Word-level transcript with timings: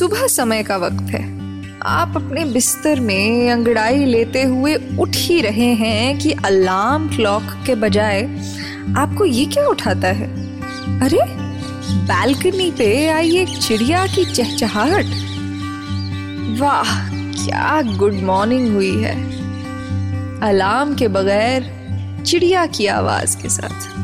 सुबह 0.00 0.26
समय 0.26 0.62
का 0.62 0.76
वक्त 0.76 1.02
है। 1.02 1.22
आप 1.82 2.12
अपने 2.16 2.44
बिस्तर 2.44 3.00
में 3.00 3.50
अंगड़ाई 3.50 4.04
लेते 4.04 4.42
हुए 4.42 4.74
उठ 4.74 5.08
ही 5.12 5.40
रहे 5.40 5.74
हैं 5.74 6.18
कि 6.18 6.32
अलार्म 6.32 7.08
क्लॉक 7.08 7.42
के 7.66 7.74
बजाय 7.74 8.22
आपको 8.98 9.24
ये 9.24 9.44
क्या 9.44 9.66
उठाता 9.66 10.08
है? 10.08 10.26
अरे, 11.00 11.18
बालकनी 11.92 12.70
पे 12.70 13.08
आई 13.08 13.36
एक 13.36 13.48
चिड़िया 13.48 14.06
की 14.06 14.24
चहचहाहट। 14.24 15.04
वाह, 16.60 17.08
क्या 17.14 17.82
गुड 17.82 18.14
मॉर्निंग 18.14 18.74
हुई 18.74 19.02
है। 19.02 19.24
अलार्म 20.40 20.94
के 20.94 21.08
बगैर 21.08 21.70
चिड़िया 22.26 22.66
की 22.66 22.86
आवाज़ 22.86 23.36
के 23.36 23.48
साथ। 23.48 23.98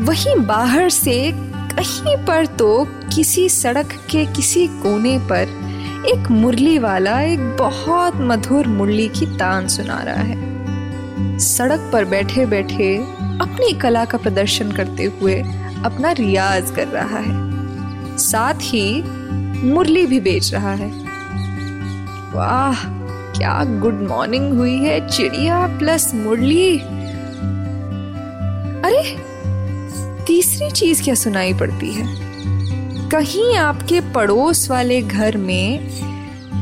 वहीं 0.00 0.36
बाहर 0.36 0.90
से 0.90 1.32
कहीं 1.74 2.16
पर 2.26 2.46
तो 2.46 2.86
किसी 3.14 3.48
सड़क 3.48 3.92
के 4.10 4.26
किसी 4.26 4.66
कोने 4.66 5.18
पर 5.18 5.48
एक 6.06 6.30
मुरली 6.30 6.78
वाला 6.78 7.20
एक 7.20 7.56
बहुत 7.56 8.12
मधुर 8.16 8.66
मुरली 8.66 9.08
की 9.08 9.26
तान 9.26 9.68
सुना 9.68 10.02
रहा 10.02 10.22
है। 10.22 11.38
सड़क 11.38 11.90
पर 11.92 12.04
बैठे 12.04 12.46
बैठे 12.46 12.96
अपनी 13.40 13.72
कला 13.72 14.04
का 14.04 14.18
प्रदर्शन 14.18 14.72
करते 14.72 15.04
हुए 15.04 15.34
अपना 15.84 16.12
रियाज 16.12 16.70
कर 16.70 16.88
रहा 16.88 17.18
है। 17.18 18.18
साथ 18.18 18.54
ही 18.54 19.02
मुरली 19.68 20.06
भी 20.06 20.20
बेच 20.20 20.54
रहा 20.54 20.72
है। 20.72 20.90
वाह, 22.34 22.84
क्या 23.32 23.64
गुड 23.64 24.02
मॉर्निंग 24.08 24.52
हुई 24.52 24.76
है 24.76 25.08
चिड़िया 25.08 25.66
प्लस 25.66 26.14
मुरली। 26.14 26.78
अरे 28.80 29.33
तीसरी 30.26 30.70
चीज़ 30.70 31.02
क्या 31.02 31.14
सुनाई 31.14 31.54
पड़ती 31.54 31.92
है? 31.92 32.04
कहीं 33.08 33.56
आपके 33.56 34.00
पड़ोस 34.00 34.70
वाले 34.70 35.02
घर 35.02 35.36
में 35.36 35.88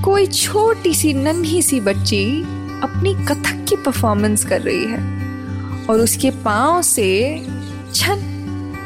कोई 0.03 0.27
छोटी 0.27 0.95
सी 0.95 1.12
नन्ही 1.12 1.62
सी 1.62 1.81
बच्ची 1.81 2.42
अपनी 2.83 3.14
कथक 3.14 3.67
की 3.69 3.77
परफॉर्मेंस 3.77 4.45
कर 4.45 4.61
रही 4.61 4.84
है 4.84 4.98
और 5.91 6.01
उसके 6.01 6.31
पाँव 6.31 6.83
से 6.83 7.42
छन 7.95 8.28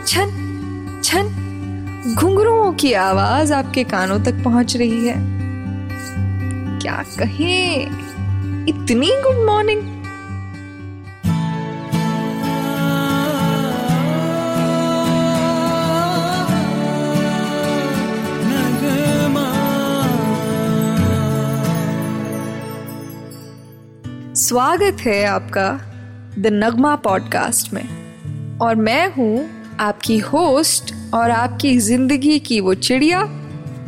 छन 0.06 0.42
छन 1.04 1.42
घुंघरुओं 2.18 2.72
की 2.72 2.92
आवाज़ 2.92 3.52
आपके 3.52 3.84
कानों 3.84 4.20
तक 4.20 4.34
पहुँच 4.44 4.76
रही 4.76 5.06
है। 5.06 5.14
क्या 6.80 7.04
कहें? 7.18 7.82
इतनी 8.68 9.06
गुड 9.06 9.46
मॉर्निंग 9.46 9.95
स्वागत 24.46 24.96
है 25.00 25.24
आपका 25.24 25.68
द 26.38 26.46
नगमा 26.46 26.94
पॉडकास्ट 26.96 27.72
में। 27.72 28.58
और 28.58 28.74
मैं 28.76 29.14
हूँ 29.14 29.46
आपकी 29.80 30.18
होस्ट 30.18 30.94
और 31.14 31.30
आपकी 31.30 31.78
ज़िंदगी 31.78 32.38
की 32.38 32.60
वो 32.60 32.74
चिड़िया, 32.74 33.22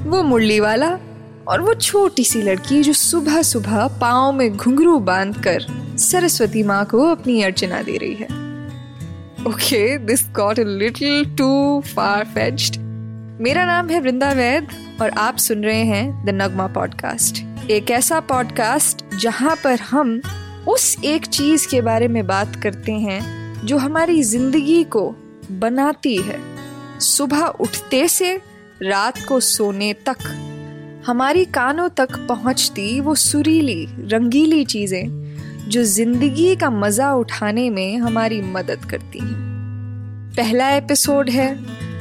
वो 0.06 0.22
मुरली 0.22 0.60
वाला 0.60 0.88
और 1.48 1.60
वो 1.60 1.74
छोटी 1.74 2.24
सी 2.24 2.42
लड़की 2.42 2.82
जो 2.82 2.92
सुबह 2.92 3.42
सुबह 3.42 3.86
पाँव 4.00 4.32
में 4.32 4.56
घुंघरू 4.56 4.98
बांधकर 4.98 5.66
सरस्वती 5.98 6.62
माँ 6.62 6.84
को 6.84 7.04
अपनी 7.10 7.42
अर्चना 7.42 7.82
दे 7.82 7.96
रही 7.96 8.14
है। 8.14 8.26
Okay 9.48 9.98
this 9.98 10.28
got 10.30 10.60
a 10.60 10.64
little 10.66 11.24
too 11.36 11.82
far 11.94 12.24
fetched 12.24 12.80
मेरा 13.40 13.64
नाम 13.64 13.88
है 13.88 14.00
वृंदा 14.00 14.32
वैद 14.32 14.68
और 15.02 15.10
आप 15.10 15.36
सुन 15.36 15.62
रहे 15.62 15.84
हैं 15.84 16.24
द 16.26 16.42
नगमा 16.42 16.66
पॉडकास्ट 16.66 17.44
एक 17.70 17.90
ऐसा 17.90 18.20
पॉडकास्ट 18.20 19.04
जहाँ 19.20 19.56
पर 19.64 19.80
हम 19.80 20.20
उस 20.66 20.96
एक 21.04 21.26
चीज़ 21.26 21.66
के 21.68 21.80
बारे 21.80 22.08
में 22.08 22.26
बात 22.26 22.56
करते 22.56 22.92
हैं 22.92 23.66
जो 23.66 23.76
हमारी 23.78 24.22
ज़िंदगी 24.22 24.82
को 24.86 25.08
बनाती 25.52 26.16
है। 26.16 26.38
सुबह 27.00 27.46
उठते 27.60 28.06
से 28.08 28.34
रात 28.82 29.22
को 29.28 29.40
सोने 29.40 29.92
तक, 30.08 30.18
हमारी 31.06 31.44
कानों 31.44 31.88
तक 31.88 32.16
पहुँचती 32.28 33.00
वो 33.00 33.14
सुरीली, 33.14 33.86
रंगीली 34.08 34.64
चीज़ें 34.64 35.68
जो 35.68 35.82
ज़िंदगी 35.84 36.54
का 36.56 36.70
मज़ा 36.70 37.12
उठाने 37.14 37.68
में 37.70 37.96
हमारी 37.98 38.40
मदद 38.42 38.84
करती 38.84 39.18
हैं। 39.18 39.46
पहला 40.36 40.70
एपिसोड 40.70 41.30
है 41.30 41.48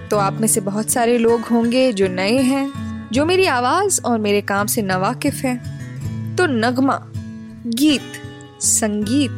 तो 0.10 0.18
आप 0.18 0.34
में 0.34 0.48
से 0.48 0.62
बहुत 0.62 0.90
सारे 0.90 1.18
लोग 1.18 1.42
होंगे 1.42 1.92
जो 1.94 2.08
नए 2.08 2.38
हैं, 2.42 3.10
जो 3.12 3.26
मेरी 3.26 3.46
आवाज़ 3.46 4.02
और 4.02 4.20
मेरे 4.20 4.42
काम 4.44 4.68
से 4.68 4.82
नवाकिफ 4.82 5.44
हैं। 5.44 6.36
तो 6.36 6.46
नगमा, 6.48 7.00
गीत 7.68 8.22
संगीत, 8.62 9.32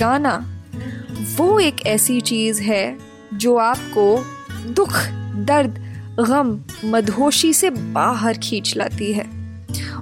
गाना, 0.00 0.62
वो 1.36 1.60
एक 1.60 1.86
ऐसी 1.86 2.20
चीज़ 2.20 2.62
है 2.62 2.98
जो 3.34 3.56
आपको 3.56 4.24
दुख, 4.66 4.92
दर्द, 5.36 5.78
गम 6.20 6.60
मधोशी 6.84 7.52
से 7.52 7.70
बाहर 7.70 8.38
खींच 8.38 8.76
लाती 8.76 9.12
है। 9.12 9.42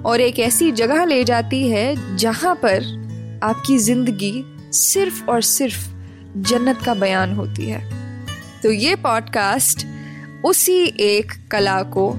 और 0.05 0.21
एक 0.21 0.39
ऐसी 0.39 0.71
जगह 0.71 1.05
ले 1.05 1.23
जाती 1.23 1.67
है 1.67 2.17
जहाँ 2.17 2.55
पर 2.55 2.83
आपकी 3.43 3.77
ज़िंदगी 3.77 4.45
सिर्फ़ 4.73 5.25
और 5.25 5.41
सिर्फ़ 5.41 5.89
जन्नत 6.37 6.79
का 6.85 6.93
बयान 6.93 7.33
होती 7.33 7.69
है। 7.69 7.91
तो 8.63 8.71
ये 8.71 8.95
पॉडकास्ट 8.95 9.87
उसी 10.45 10.83
एक 10.83 11.31
कला 11.51 11.83
को, 11.83 12.13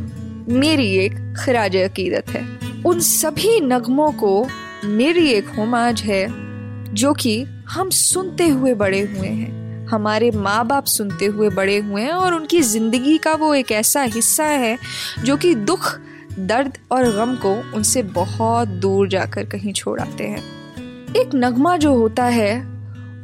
मेरी 0.49 0.97
एक 0.97 1.35
खराज 1.39 1.77
अकीदत 1.77 2.31
है। 2.31 2.59
उन 2.87 3.01
सभी 3.01 3.61
नगमों 3.61 4.13
को 4.13 4.49
मेरी 4.85 5.29
एक 5.29 5.49
होमाज 5.49 6.03
है, 6.03 6.27
जो 6.95 7.13
कि 7.13 7.43
हम 7.69 7.91
सुनते 7.91 8.49
हुए 8.49 8.75
बड़े 8.75 9.01
हुए 9.01 9.29
हैं। 9.29 9.87
हमारे 9.87 10.31
माँ 10.31 10.67
बाप 10.67 10.85
सुनते 10.85 11.27
हुए 11.27 11.49
बड़े 11.49 11.79
हुए 11.79 12.03
हैं 12.03 12.13
और 12.13 12.35
उनकी 12.35 12.61
ज़िंदगी 12.63 13.19
का 13.19 13.35
वो 13.35 13.55
एक 13.55 13.73
ऐसा 13.73 14.03
हिस्सा 14.03 14.45
है, 14.45 14.79
जो 15.25 15.37
कि 15.37 15.55
दुख, 15.55 15.99
दर्द 16.39 16.79
और 16.93 17.13
गम 17.13 17.35
को 17.37 17.77
उनसे 17.77 18.03
बहुत 18.03 18.69
दूर 18.69 19.09
जाकर 19.09 19.45
कहीं 19.45 19.73
छोड़ाते 19.73 20.25
हैं। 20.25 20.43
एक 21.15 21.31
नगमा 21.35 21.77
जो 21.77 21.95
होता 21.95 22.25
है, 22.25 22.61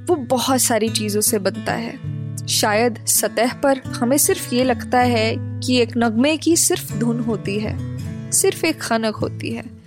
वो 0.04 0.16
बहुत 0.16 0.60
सारी 0.60 0.88
चीज़ों 0.88 1.20
से 1.20 1.38
बनता 1.38 1.72
है। 1.72 2.46
शायद 2.46 3.06
सतह 3.06 3.52
पर 3.52 3.78
हमें 3.78 4.18
सिर्फ़ 4.18 4.54
ये 4.54 4.64
लगता 4.64 4.98
है 4.98 5.34
कि 5.60 5.78
एक 5.78 5.90
नगमे 5.96 6.36
की 6.36 6.56
सिर्फ़ 6.56 6.94
धुन 6.94 7.20
होती 7.20 7.58
है, 7.58 7.76
सिर्फ़ 8.30 8.66
एक 8.66 8.80
खनक 8.80 9.16
होती 9.16 9.50
है। 9.50 9.77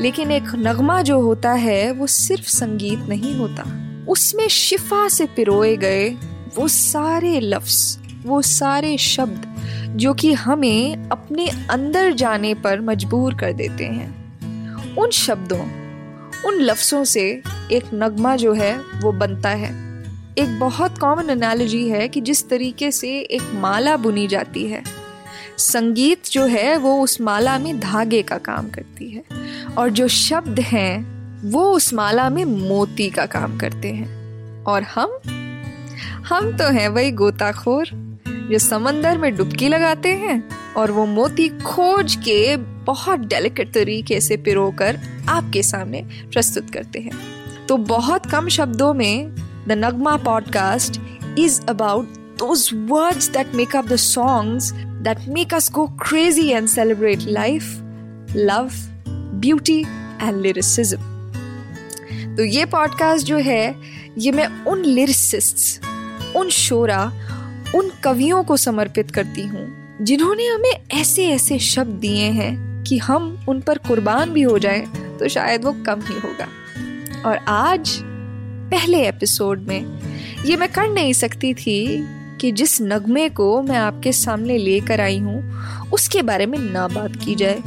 लेकिन 0.00 0.30
एक 0.30 0.44
नगमा 0.54 1.02
जो 1.02 1.20
होता 1.20 1.52
है, 1.52 1.92
वो 1.92 2.06
सिर्फ़ 2.06 2.48
संगीत 2.48 2.98
नहीं 2.98 3.34
होता। 3.36 3.78
उसमें 4.08 4.48
शिफा 4.48 5.08
से 5.08 5.26
पिरोए 5.26 5.76
गए 5.76 6.16
वो 6.56 6.68
सारे 6.68 7.40
लफ्ज, 7.40 7.98
वो 8.24 8.42
सारे 8.42 8.98
शब्द, 8.98 9.54
जो 9.96 10.14
कि 10.14 10.32
हमें 10.32 11.08
अपने 11.08 11.48
अंदर 11.70 12.12
जाने 12.12 12.54
पर 12.54 12.80
मजबूर 12.80 13.34
कर 13.34 13.52
देते 13.52 13.84
हैं। 13.84 14.22
उन 14.94 15.10
शब्दों, 15.10 15.60
उन 16.46 16.54
लफ्ज़ों 16.60 17.04
से 17.04 17.42
एक 17.72 17.84
नगमा 17.94 18.36
जो 18.36 18.52
है, 18.52 18.78
वो 18.78 19.12
बनता 19.12 19.48
है। 19.48 19.82
एक 20.38 20.58
बहुत 20.60 20.98
कॉमन 20.98 21.30
एनालॉजी 21.30 21.88
है 21.88 22.08
कि 22.08 22.20
जिस 22.20 22.48
तरीके 22.48 22.90
से 22.90 23.18
एक 23.18 23.42
माला 23.54 23.96
बुनी 23.96 24.26
जाती 24.26 24.66
है। 24.66 25.01
संगीत 25.58 26.24
जो 26.26 26.46
है 26.46 26.76
वो 26.76 27.00
उस 27.00 27.20
माला 27.20 27.58
में 27.58 27.80
धागे 27.80 28.22
का 28.22 28.38
काम 28.38 28.68
करती 28.70 29.10
है 29.10 29.24
और 29.78 29.90
जो 29.90 30.08
शब्द 30.08 30.60
हैं 30.60 31.12
वो 31.50 31.72
उस 31.72 31.94
माला 31.94 32.30
में 32.30 32.44
मोती 32.44 33.10
का 33.10 33.26
काम 33.26 33.58
करते 33.58 33.88
हैं। 33.88 34.22
और 34.64 34.82
हम? 34.82 35.18
हम 36.28 36.56
तो 36.56 36.68
हैं 36.68 36.88
वही 36.88 37.10
गोताखोर 37.10 37.86
जो 38.50 38.58
समंदर 38.58 39.18
में 39.18 39.36
डुबकी 39.36 39.68
लगाते 39.68 40.08
हैं 40.08 40.48
और 40.76 40.90
वो 40.90 41.06
मोती 41.06 41.48
खोज 41.48 42.14
के 42.14 42.56
बहुत 42.56 43.20
डेलिकेट 43.20 43.72
तरीके 43.72 44.20
से 44.20 44.36
पिरोकर 44.36 45.00
आपके 45.28 45.62
सामने 45.62 46.02
प्रस्तुत 46.32 46.70
करते 46.70 47.00
हैं। 47.00 47.12
तो 47.66 47.76
बहुत 47.76 48.26
कम 48.26 48.48
शब्दों 48.48 48.94
में 48.94 49.34
the 49.68 49.72
Nagma 49.72 50.16
podcast 50.16 51.00
is 51.38 51.60
about 51.60 52.21
those 52.42 52.72
words 52.72 53.28
that 53.28 53.54
make 53.54 53.74
up 53.74 53.86
the 53.86 53.98
songs 53.98 54.72
that 55.02 55.26
make 55.28 55.52
us 55.52 55.68
go 55.68 55.86
crazy 55.96 56.52
and 56.52 56.68
celebrate 56.68 57.24
life, 57.26 57.68
love, 58.34 58.74
beauty, 59.40 59.84
and 60.20 60.42
lyricism. 60.42 61.00
तो 62.36 62.44
ये 62.44 62.64
पॉडकास्ट 62.64 63.26
जो 63.26 63.38
है 63.38 63.74
ये 64.18 64.32
मैं 64.32 64.46
उन 64.64 64.84
लिरिसिस्ट्स 64.84 65.80
उन 66.36 66.48
शोरा 66.50 67.00
उन 67.74 67.90
कवियों 68.04 68.42
को 68.44 68.56
समर्पित 68.56 69.10
करती 69.10 69.42
हूँ 69.46 69.66
जिन्होंने 70.02 70.46
हमें 70.46 70.72
ऐसे 70.92 71.26
ऐसे 71.26 71.58
शब्द 71.58 72.00
दिए 72.00 72.30
हैं 72.30 72.84
कि 72.84 72.98
हम 72.98 73.44
उन 73.48 73.60
पर 73.60 73.78
कुर्बान 73.78 74.30
भी 74.30 74.42
हो 74.42 74.58
जाएँ 74.58 74.86
तो 75.18 75.28
शायद 75.28 75.64
वो 75.64 75.72
कम 75.86 76.00
ही 76.00 76.14
होगा 76.20 76.48
और 77.28 77.36
आज 77.48 77.98
पहले 78.72 79.06
एपिसोड 79.08 79.60
में 79.60 80.00
ये 80.44 80.56
मैं 80.56 80.68
कर 80.72 80.88
नहीं 80.88 81.12
सकती 81.12 81.54
थी 81.54 81.78
कि 82.42 82.52
जिस 82.52 82.82
नगमे 82.82 83.28
को 83.28 83.62
मैं 83.62 83.76
आपके 83.76 84.12
सामने 84.12 84.58
लेकर 84.58 85.00
आई 85.00 85.18
हूँ, 85.18 85.62
उसके 85.92 86.22
बारे 86.22 86.46
में 86.46 86.58
ना 86.58 86.88
बात 86.88 87.12
की 87.24 87.34
जाए। 87.34 87.62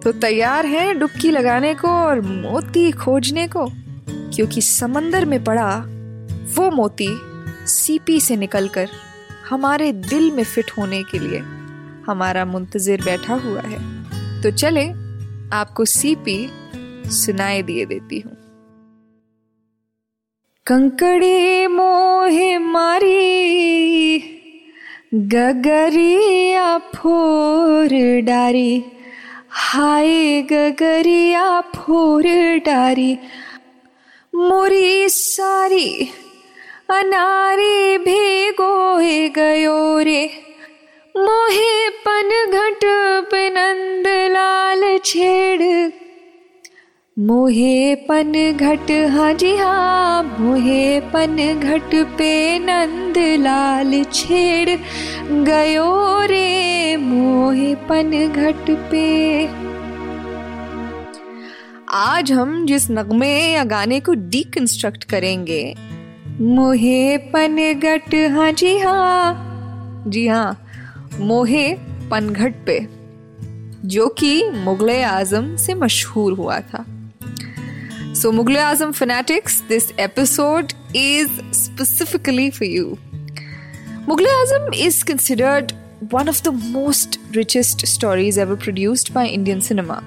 तो 0.00 0.12
तैयार 0.12 0.66
हैं 0.66 0.98
डुबकी 0.98 1.30
लगाने 1.30 1.74
को 1.74 1.88
और 1.88 2.20
मोती 2.20 2.92
खोजने 2.92 3.46
को? 3.46 3.70
क्योंकि 4.08 4.62
समंदर 4.62 5.24
में 5.24 5.44
पड़ा 5.44 5.76
वो 6.54 6.70
मोती 6.70 7.08
सीपी 7.66 8.20
से 8.20 8.36
निकलकर 8.36 8.88
हमारे 9.50 9.92
दिल 9.92 10.32
में 10.32 10.44
फिट 10.44 10.70
होने 10.78 11.02
के 11.02 11.18
लिए 11.18 11.38
हमारा 12.06 12.44
मुंतजिर 12.44 13.02
बैठा 13.04 13.34
हुआ 13.34 13.60
है। 13.60 14.00
तो 14.42 14.50
चले, 14.50 14.88
आपको 15.56 15.84
सीपी 15.84 16.50
सुनाए 17.06 17.62
दिए 17.62 17.86
देती 17.86 18.20
हूँ। 18.20 18.39
कंकड़े 20.70 21.66
मोहे 21.66 22.58
मारी, 22.58 24.18
गगरिया 25.14 26.78
फोर 26.78 27.88
डारी, 28.20 28.84
हाय 29.50 30.42
गगरिया 30.42 31.60
फोर 31.60 32.24
डारी। 32.66 33.18
मोरी 34.34 35.08
सारी 35.08 36.08
अनारे 36.90 37.98
भेगो 37.98 38.96
गयो 39.36 39.98
रे, 39.98 40.30
मोहे 41.16 41.88
पन 41.88 42.30
घट 42.52 42.84
पे 43.30 43.48
नंद 43.50 44.06
लाल 44.06 44.98
छेड़ 45.04 45.62
मोहे 47.20 47.94
पन 48.08 48.32
घट 48.32 48.90
हाँ 49.10 49.32
जी 49.32 49.54
हाँ 49.56 50.22
मोहे 50.40 51.00
पन 51.12 51.36
घट 51.54 51.94
पे 52.18 52.58
नंद 52.58 53.18
लाल 53.40 54.02
छेड़ 54.04 54.76
गयो 55.46 56.26
रे, 56.26 56.96
मोहे 56.96 57.74
पन 57.88 58.10
घट 58.26 58.70
पे। 58.90 59.46
आज 61.94 62.32
हम 62.32 62.64
जिस 62.66 62.90
नगमे 62.90 63.32
या 63.52 63.64
गाने 63.64 63.98
को 64.00 64.14
डीकंस्ट्रक्ट 64.14 65.04
करेंगे, 65.04 65.62
मोहे 66.40 67.16
पन 67.34 67.56
घट 67.74 68.14
हाँ 68.32 68.50
जी 68.52 68.76
हाँ 68.78 70.04
जी 70.06 70.26
हाँ 70.26 70.56
मोहे 71.20 71.72
पनघट 72.10 72.64
पे, 72.66 72.78
जो 73.86 74.08
कि 74.18 74.32
मुगल 74.54 74.90
आज़म 75.02 75.54
से 75.56 75.74
मशहूर 75.74 76.32
हुआ 76.32 76.58
था। 76.62 76.84
So 78.14 78.30
Mughal 78.32 78.56
Azam 78.56 78.92
fanatics 78.92 79.60
this 79.60 79.90
episode 80.00 80.72
is 80.96 81.28
specifically 81.52 82.50
for 82.50 82.68
you 82.68 82.96
Mughal 84.08 84.26
Azam 84.26 84.74
is 84.74 85.04
considered 85.04 85.72
one 86.12 86.28
of 86.28 86.42
the 86.42 86.48
most 86.48 87.20
richest 87.36 87.86
stories 87.86 88.38
ever 88.38 88.54
produced 88.54 89.12
by 89.12 89.28
Indian 89.28 89.60
cinema 89.60 90.02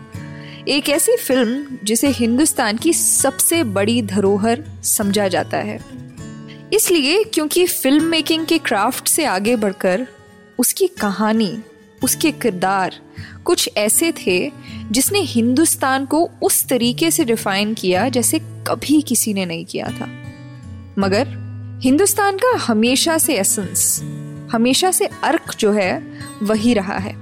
एक 0.68 0.90
ऐसी 0.90 1.18
फ़िल्म 1.18 1.78
जिसे 1.84 2.08
हिंदुस्तान 2.08 2.78
की 2.78 2.94
सबसे 2.94 3.64
बड़ी 3.64 4.02
धरोहर 4.02 4.64
समझा 4.84 5.28
जाता 5.28 5.58
है। 5.58 5.80
इसलिए 6.74 7.24
क्योंकि 7.24 7.66
फ़िल्म 7.68 8.04
मेकिंग 8.04 8.46
के 8.46 8.58
क्राफ्ट 8.58 9.08
से 9.08 9.26
आगे 9.26 9.56
बढ़कर 9.56 10.08
उसकी 10.60 10.88
कहानी 10.88 11.58
उसके 12.04 12.32
किरदार 12.32 12.96
कुछ 13.46 13.70
ऐसे 13.78 14.12
थे 14.12 14.52
जिसने 14.92 15.20
हिंदुस्तान 15.20 16.06
को 16.06 16.30
उस 16.42 16.66
तरीके 16.68 17.12
से 17.12 17.26
डिफाइन 17.26 17.74
किया 17.74 18.10
जैसे 18.10 18.40
कभी 18.40 19.02
किसी 19.02 19.34
ने 19.34 19.46
नहीं 19.46 19.66
किया 19.66 19.88
था। 19.88 20.08
मगर 21.00 21.28
हिंदुस्तान 21.84 22.38
का 22.38 22.58
हमेशा 22.58 23.18
से 23.18 23.36
एसेंस 23.36 24.02
हमेशा 24.52 24.92
से 24.92 25.06
अर्क 25.24 25.56
जो 25.60 25.72
है, 25.72 26.04
वही 26.42 26.74
रहा 26.74 26.98
है। 26.98 27.16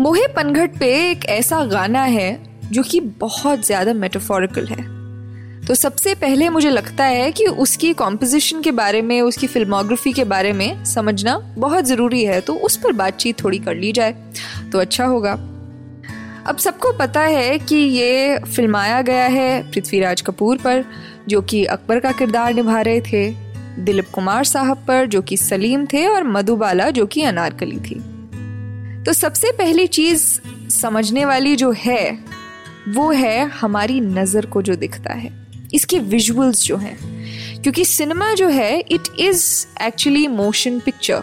मोहे 0.00 0.26
पनघट 0.26 0.78
पे 0.78 1.10
एक 1.10 1.24
ऐसा 1.26 1.64
गाना 1.64 2.02
है 2.02 2.58
जो 2.72 2.82
कि 2.82 3.00
बहुत 3.00 3.66
ज़्यादा 3.66 3.92
मेटाफोरिकल 3.92 4.66
है। 4.66 4.97
तो 5.68 5.74
सबसे 5.74 6.14
पहले 6.14 6.48
मुझे 6.48 6.70
लगता 6.70 7.04
है 7.04 7.30
कि 7.32 7.46
उसकी 7.46 7.92
कॉम्पोजिशन 7.92 8.62
के 8.62 8.70
बारे 8.70 9.02
में, 9.02 9.20
उसकी 9.20 9.46
फिल्मोग्राफी 9.46 10.12
के 10.12 10.24
बारे 10.24 10.52
में 10.52 10.84
समझना 10.84 11.36
बहुत 11.58 11.84
ज़रूरी 11.84 12.24
है 12.24 12.40
तो 12.40 12.54
उस 12.54 12.76
पर 12.76 12.92
बातचीत 12.92 13.42
थोड़ी 13.44 13.58
कर 13.58 13.74
ली 13.74 13.92
जाए 13.92 14.12
तो 14.72 14.78
अच्छा 14.78 15.04
होगा। 15.04 15.32
अब 16.46 16.56
सबको 16.58 16.92
पता 16.92 17.20
है 17.20 17.58
कि 17.58 17.76
ये 17.76 18.38
फिल्माया 18.38 19.02
गया 19.02 19.26
है 19.26 19.70
पृथ्वीराज 19.70 20.20
कपूर 20.20 20.56
पर, 20.56 20.84
जो 21.28 21.40
कि 21.40 21.64
अकबर 21.64 22.00
का 22.00 22.12
किरदार 22.12 22.54
निभा 22.54 22.80
रहे 22.80 23.00
थे, 23.00 23.30
दिलीप 23.78 24.08
कुमार 24.14 24.44
साहब 24.44 24.84
पर, 24.88 25.06
जो 25.06 25.22
कि 25.22 25.36
सलीम 25.36 25.86
थे, 25.86 26.06
और 26.06 26.24
मधुबाला, 26.24 26.90
जो 26.90 27.06
कि 27.06 27.22
अनारकली 27.22 27.80
थी। 27.80 28.00
तो 29.04 29.12
सबसे 29.12 29.50
पहली 29.50 29.86
चीज़ 29.86 30.24
समझने 30.70 31.24
वाली 31.24 31.56
जो 31.56 31.70
है, 31.72 32.18
वो 32.88 33.10
है 33.12 33.48
हमारी 33.50 34.00
नज़र 34.00 34.46
को 34.46 34.62
जो 34.62 34.74
दिखता 34.74 35.12
है। 35.12 35.47
इसके 35.74 35.98
विजुअल्स 35.98 36.64
जो 36.64 36.76
हैं, 36.76 36.98
क्योंकि 37.62 37.84
सिनेमा 37.84 38.34
जो 38.34 38.48
है 38.48 38.80
it 38.80 39.08
is 39.18 39.66
actually 39.82 40.26
motion 40.26 40.80
picture 40.80 41.22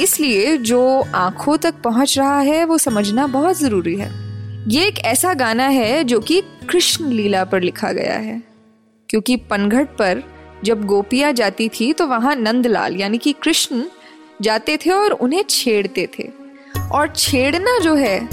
इसलिए 0.00 0.56
जो 0.56 1.04
आँखों 1.14 1.56
तक 1.56 1.74
पहुँच 1.74 2.18
रहा 2.18 2.40
है, 2.40 2.64
वो 2.64 2.78
समझना 2.78 3.26
बहुत 3.26 3.58
ज़रूरी 3.58 3.96
है। 3.96 4.10
ये 4.68 4.86
एक 4.86 4.98
ऐसा 4.98 5.34
गाना 5.34 5.66
है 5.68 6.04
जो 6.04 6.20
कि 6.20 6.40
कृष्ण 6.40 7.10
लीला 7.10 7.44
पर 7.44 7.60
लिखा 7.60 7.92
गया 7.92 8.14
है। 8.14 8.42
क्योंकि 9.08 9.36
पनघट 9.36 9.88
पर 9.88 10.22
जब 10.64 10.84
गोपियाँ 10.84 11.32
जाती 11.32 11.68
थी 11.68 11.92
तो 11.92 12.06
वहाँ 12.06 12.34
नंदलाल, 12.36 12.96
यानी 12.96 13.18
कि 13.18 13.32
कृष्ण, 13.32 13.82
जाते 14.42 14.76
थे 14.76 14.90
और 14.90 15.10
उन्हें 15.10 15.44
छेड़ते 15.50 16.08
थे। 16.18 16.28
और 16.92 17.12
छेड़ना 17.16 17.78
जो 17.78 17.94
है, 17.94 18.28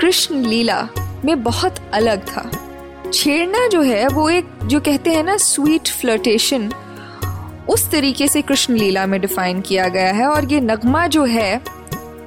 कृष्ण 0.00 0.46
लीला 0.46 0.88
में 1.24 1.42
बहुत 1.42 1.76
अलग 1.94 2.26
था। 2.26 2.67
छेड़ना 3.12 3.66
जो 3.66 3.82
है, 3.82 4.06
वो 4.08 4.30
एक 4.30 4.46
जो 4.64 4.80
कहते 4.80 5.10
हैं 5.10 5.22
ना 5.24 5.36
स्वीट 5.36 5.88
फ्लर्टेशन 5.88 6.70
उस 7.68 7.90
तरीके 7.90 8.28
से 8.28 8.42
कृष्ण 8.42 8.74
लीला 8.74 9.06
में 9.06 9.20
डिफाइन 9.20 9.60
किया 9.60 9.88
गया 9.88 10.12
है 10.12 10.26
और 10.26 10.44
ये 10.44 10.60
नगमा 10.60 11.06
जो 11.06 11.24
है, 11.24 11.60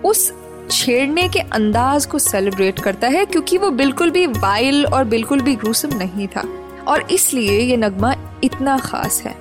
उस 0.05 0.31
छेड़ने 0.71 1.27
के 1.29 1.39
अंदाज 1.39 2.05
को 2.05 2.19
सेलिब्रेट 2.19 2.79
करता 2.79 3.07
है 3.07 3.25
क्योंकि 3.25 3.57
वो 3.57 3.69
बिल्कुल 3.69 4.09
भी 4.09 4.25
वाइल 4.27 4.85
और 4.85 5.03
बिल्कुल 5.03 5.41
भी 5.41 5.55
ग्रूसम 5.55 5.97
नहीं 5.97 6.27
था। 6.27 6.43
और 6.87 7.07
इसलिए 7.11 7.59
ये 7.59 7.77
नगमा 7.77 8.13
इतना 8.43 8.77
खास 8.77 9.21
है। 9.25 9.35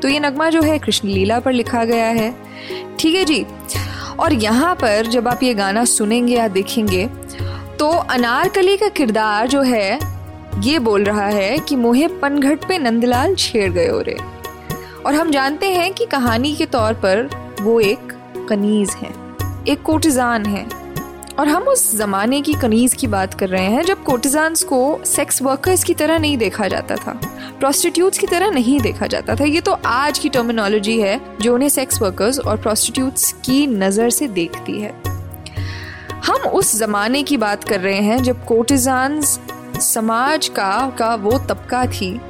तो 0.00 0.08
ये 0.08 0.20
नगमा 0.20 0.48
जो 0.50 0.62
है 0.62 0.78
कृष्ण 0.78 1.08
लीला 1.08 1.40
पर 1.40 1.52
लिखा 1.52 1.84
गया 1.84 2.06
है। 2.06 2.34
ठीक 2.98 3.14
है 3.14 3.24
जी? 3.24 3.44
और 4.18 4.32
यहाँ 4.32 4.74
पर 4.74 5.06
जब 5.06 5.28
आप 5.28 5.42
ये 5.42 5.54
गाना 5.54 5.84
सुनेंगे 5.84 6.34
या 6.34 6.48
देखेंगे 6.48 7.06
तो 7.78 7.88
अनारकली 7.88 8.76
का 8.76 8.88
किरदार 8.88 9.48
जो 9.48 9.62
है 9.62 9.98
ये 10.58 10.78
बोल 10.78 11.04
रहा 11.04 11.26
है 11.26 11.58
कि 11.58 11.76
मोहे 11.76 12.06
पनघट 12.22 12.64
पे 12.68 12.78
नंदलाल 12.78 13.34
छेड़ 13.34 13.70
गए 13.72 14.02
रे 14.02 14.16
और 15.06 15.14
हम 15.14 15.30
जानते 15.30 15.66
हैं 15.66 15.92
कि 15.94 16.06
कहानी 16.06 16.54
के 16.56 16.66
तौर 16.66 16.94
पर 16.94 17.28
वो 17.60 17.78
एक 17.80 18.12
कनीज 18.48 18.90
है, 18.90 19.10
एक 19.68 19.82
कोटिजान 19.82 20.46
है। 20.46 20.66
और 21.38 21.48
हम 21.48 21.62
उस 21.62 21.94
जमाने 21.96 22.40
की 22.42 22.54
कनीज 22.54 22.94
की 22.94 23.06
बात 23.06 23.34
कर 23.34 23.48
रहे 23.48 23.66
हैं 23.66 23.82
जब 23.82 24.02
कोटिजान्स 24.04 24.62
को 24.62 25.00
सेक्स 25.06 25.40
वर्कर्स 25.42 25.84
की 25.84 25.94
तरह 25.94 26.18
नहीं 26.18 26.36
देखा 26.38 26.68
जाता 26.68 26.96
था 26.96 27.12
प्रोस्टिट्यूट्स 27.58 28.18
की 28.18 28.26
तरह 28.26 28.50
नहीं 28.50 28.80
देखा 28.80 29.06
जाता 29.06 29.36
था। 29.36 29.44
ये 29.44 29.60
तो 29.60 29.72
आज 29.86 30.18
की 30.18 30.28
टर्मिनोलॉजी 30.28 30.98
है 31.00 31.20
जो 31.40 31.54
उन्हें 31.54 31.68
सेक्स 31.68 32.02
वर्कर्स 32.02 32.38
और 32.38 32.56
प्रोस्टिट्यूट्स 32.56 33.32
की 33.44 33.66
नज़र 33.66 34.10
से 34.10 34.28
देखती 34.28 34.80
है। 34.80 34.94
हम 36.26 36.48
उस 36.50 36.76
जमाने 36.76 37.22
की 37.22 37.36
बात 37.36 37.64
कर 37.64 37.80
रहे 37.80 38.00
हैं 38.00 38.22
जब 38.22 38.44
कोटिजान्स 38.44 39.38
समाज 39.82 40.48
का 40.48 40.90
का 40.98 41.14
वो 41.14 41.38
तबका 41.38 41.84
थी, 41.86 42.20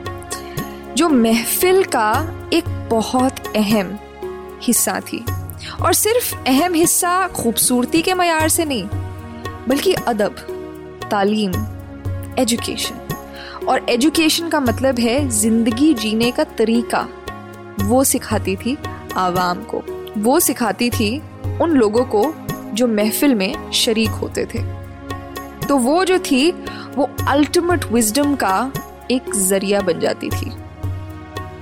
जो 0.96 1.08
महफिल 1.08 1.82
का 1.84 2.10
एक 2.52 2.64
बहुत 2.90 3.46
अहम 3.56 3.98
हिस्सा 4.62 5.00
थी। 5.00 5.24
और 5.82 5.92
सिर्फ़ 5.92 6.34
अहम 6.46 6.74
हिस्सा 6.74 7.28
खूबसूरती 7.28 8.02
के 8.02 8.14
मैार 8.14 8.48
से 8.48 8.64
नहीं, 8.64 8.84
बल्कि 9.68 9.94
अदब, 9.94 10.36
तालीम, 11.10 11.52
एजुकेशन। 12.38 12.98
और 13.68 13.86
एजुकेशन 13.90 14.48
का 14.48 14.60
मतलब 14.60 14.98
है 14.98 15.28
ज़िंदगी 15.28 15.94
जीने 15.94 16.30
का 16.30 16.44
तरीका। 16.44 17.06
वो 17.80 18.04
सिखाती 18.04 18.56
थी 18.56 18.76
आवाम 19.16 19.62
को। 19.64 19.82
वो 20.18 20.40
सिखाती 20.40 20.90
थी 20.90 21.22
उन 21.60 21.70
लोगों 21.70 22.04
को 22.04 22.24
जो 22.74 22.86
महफिल 22.86 23.34
में 23.34 23.70
शरीक 23.72 24.10
होते 24.10 24.46
थे। 24.54 24.81
तो 25.72 25.78
वो 25.78 26.04
जो 26.04 26.18
थी, 26.18 26.50
वो 26.96 27.10
अल्टीमेट 27.28 27.84
विजडम 27.84 28.34
का 28.34 28.72
एक 29.10 29.34
ज़रिया 29.34 29.80
बन 29.80 30.00
जाती 30.00 30.28
थी। 30.28 30.50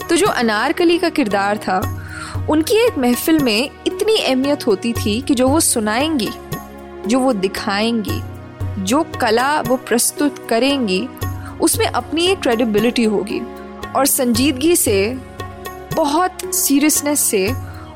तो 0.09 0.17
जो 0.17 0.27
अनारकली 0.27 0.99
का 0.99 1.09
किरदार 1.09 1.59
था, 1.59 2.07
उनकी 2.51 2.75
एक 2.75 2.99
महफिल 2.99 3.39
में 3.39 3.71
इतनी 3.87 4.17
अहमियत 4.19 4.67
होती 4.67 4.93
थी 4.93 5.21
कि 5.21 5.35
जो 5.35 5.49
वो 5.49 5.61
सुनाएँगी, 5.61 6.31
जो 7.07 7.21
वो 7.21 7.33
दिखाएँगी, 7.33 8.21
जो 8.85 9.03
कला 9.21 9.61
वो 9.61 9.77
प्रस्तुत 9.77 10.47
करेंगी, 10.49 11.09
उसमें 11.61 11.87
अपनी 11.87 12.27
एक 12.27 12.41
क्रेडिबिलिटी 12.41 13.05
होगी 13.05 13.41
और 13.97 14.07
संजीदगी 14.07 14.77
से, 14.77 15.19
बहुत 15.95 16.55
सीरियसनेस 16.55 17.21
से 17.21 17.55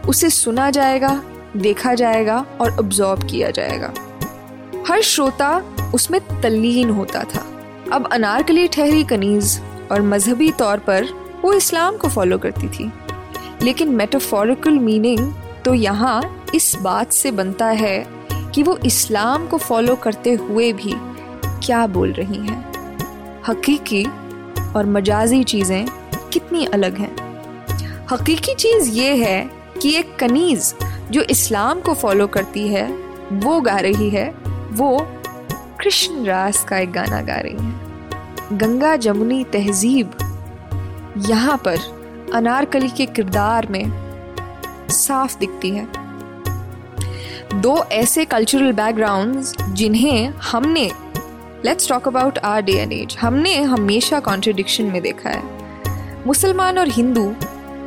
उसे 0.09 0.31
सुना 0.31 0.71
जाएगा, 0.71 1.23
देखा 1.57 1.95
जाएगा 1.95 2.47
और 2.61 2.79
ऑब्जॉर्व 2.79 3.27
किया 3.27 3.51
जाएगा। 3.51 3.95
हर 4.89 5.03
श्रोता 5.03 5.51
उसमें 5.95 6.21
तल्लीन 6.43 6.91
होता 6.91 7.23
था। 7.25 7.45
अब 7.93 8.09
अनारकली 8.13 8.67
ठहरी 8.69 9.05
कनीज 9.05 9.61
और 9.93 10.03
मजहबी 10.03 10.51
तौर 10.51 10.79
पर 10.79 11.05
वो 11.43 11.53
इस्लाम 11.53 11.97
को 11.97 12.09
फॉलो 12.09 12.39
करती 12.39 12.69
थी। 12.69 12.91
लेकिन 13.63 13.89
मेटाफोरिकल 13.89 14.79
मीनिंग 14.79 15.33
तो 15.65 15.75
यहाँ 15.75 16.47
इस 16.55 16.75
बात 16.83 17.13
से 17.13 17.31
बनता 17.31 17.67
है 17.67 18.07
कि 18.55 18.63
वो 18.63 18.77
इस्लाम 18.77 19.47
को 19.47 19.59
फॉलो 19.59 19.97
करते 19.97 20.33
हुए 20.33 20.73
भी 20.73 20.95
क्या 21.67 21.87
बोल 21.87 22.13
रही 22.13 22.39
हैं। 22.39 23.43
हकीकी 23.49 24.05
और 24.77 24.87
मजाजी 24.87 25.43
चीज़ें 25.45 25.87
कितनी 26.33 26.65
अलग 26.67 26.99
हैं। 26.99 27.15
हकीकी 28.13 28.55
चीज़ 28.55 28.91
ये 28.91 29.15
है 29.17 29.51
कि 29.83 29.95
एक 29.97 30.17
कनीज़ 30.17 30.75
जो 31.11 31.23
इस्लाम 31.23 31.81
को 31.81 31.95
फॉलो 31.95 32.27
करती 32.27 32.69
है, 32.69 32.87
वो 33.33 33.61
गा 33.61 33.77
रही 33.79 34.11
है 34.11 34.33
वो 34.75 34.99
कृष्ण 35.81 36.25
रास 36.25 36.65
का 36.65 36.79
एक 36.79 36.93
गाना 36.93 37.21
गा 37.21 37.37
रही 37.37 37.53
हैं। 37.53 38.59
गंगा 38.59 38.97
जमुनी 38.97 39.45
तहजीब, 39.45 40.11
यहाँ 41.19 41.57
पर 41.57 42.31
अनारकली 42.35 42.89
के 42.89 43.07
किरदार 43.07 43.67
में 43.71 43.85
साफ़ 44.91 45.39
दिखती 45.39 45.71
है। 45.71 45.87
दो 47.55 47.77
ऐसे 47.93 48.25
कल्चरल 48.25 48.73
बैकग्राउंड्स 48.73 49.55
जिन्हें 49.69 50.29
हमने 50.29 50.91
let's 51.65 51.89
talk 51.89 52.09
about 52.09 52.39
our 52.39 52.63
day 52.63 52.73
and 52.73 52.93
age 52.93 53.17
हमने 53.21 53.63
हमेशा 53.63 54.21
कॉन्ट्रडिक्शन 54.21 54.85
में 54.85 55.03
देखा 55.03 55.31
है। 55.31 55.43
मुसलमान 56.27 56.79
और 56.79 56.89
हिंदू, 56.89 57.35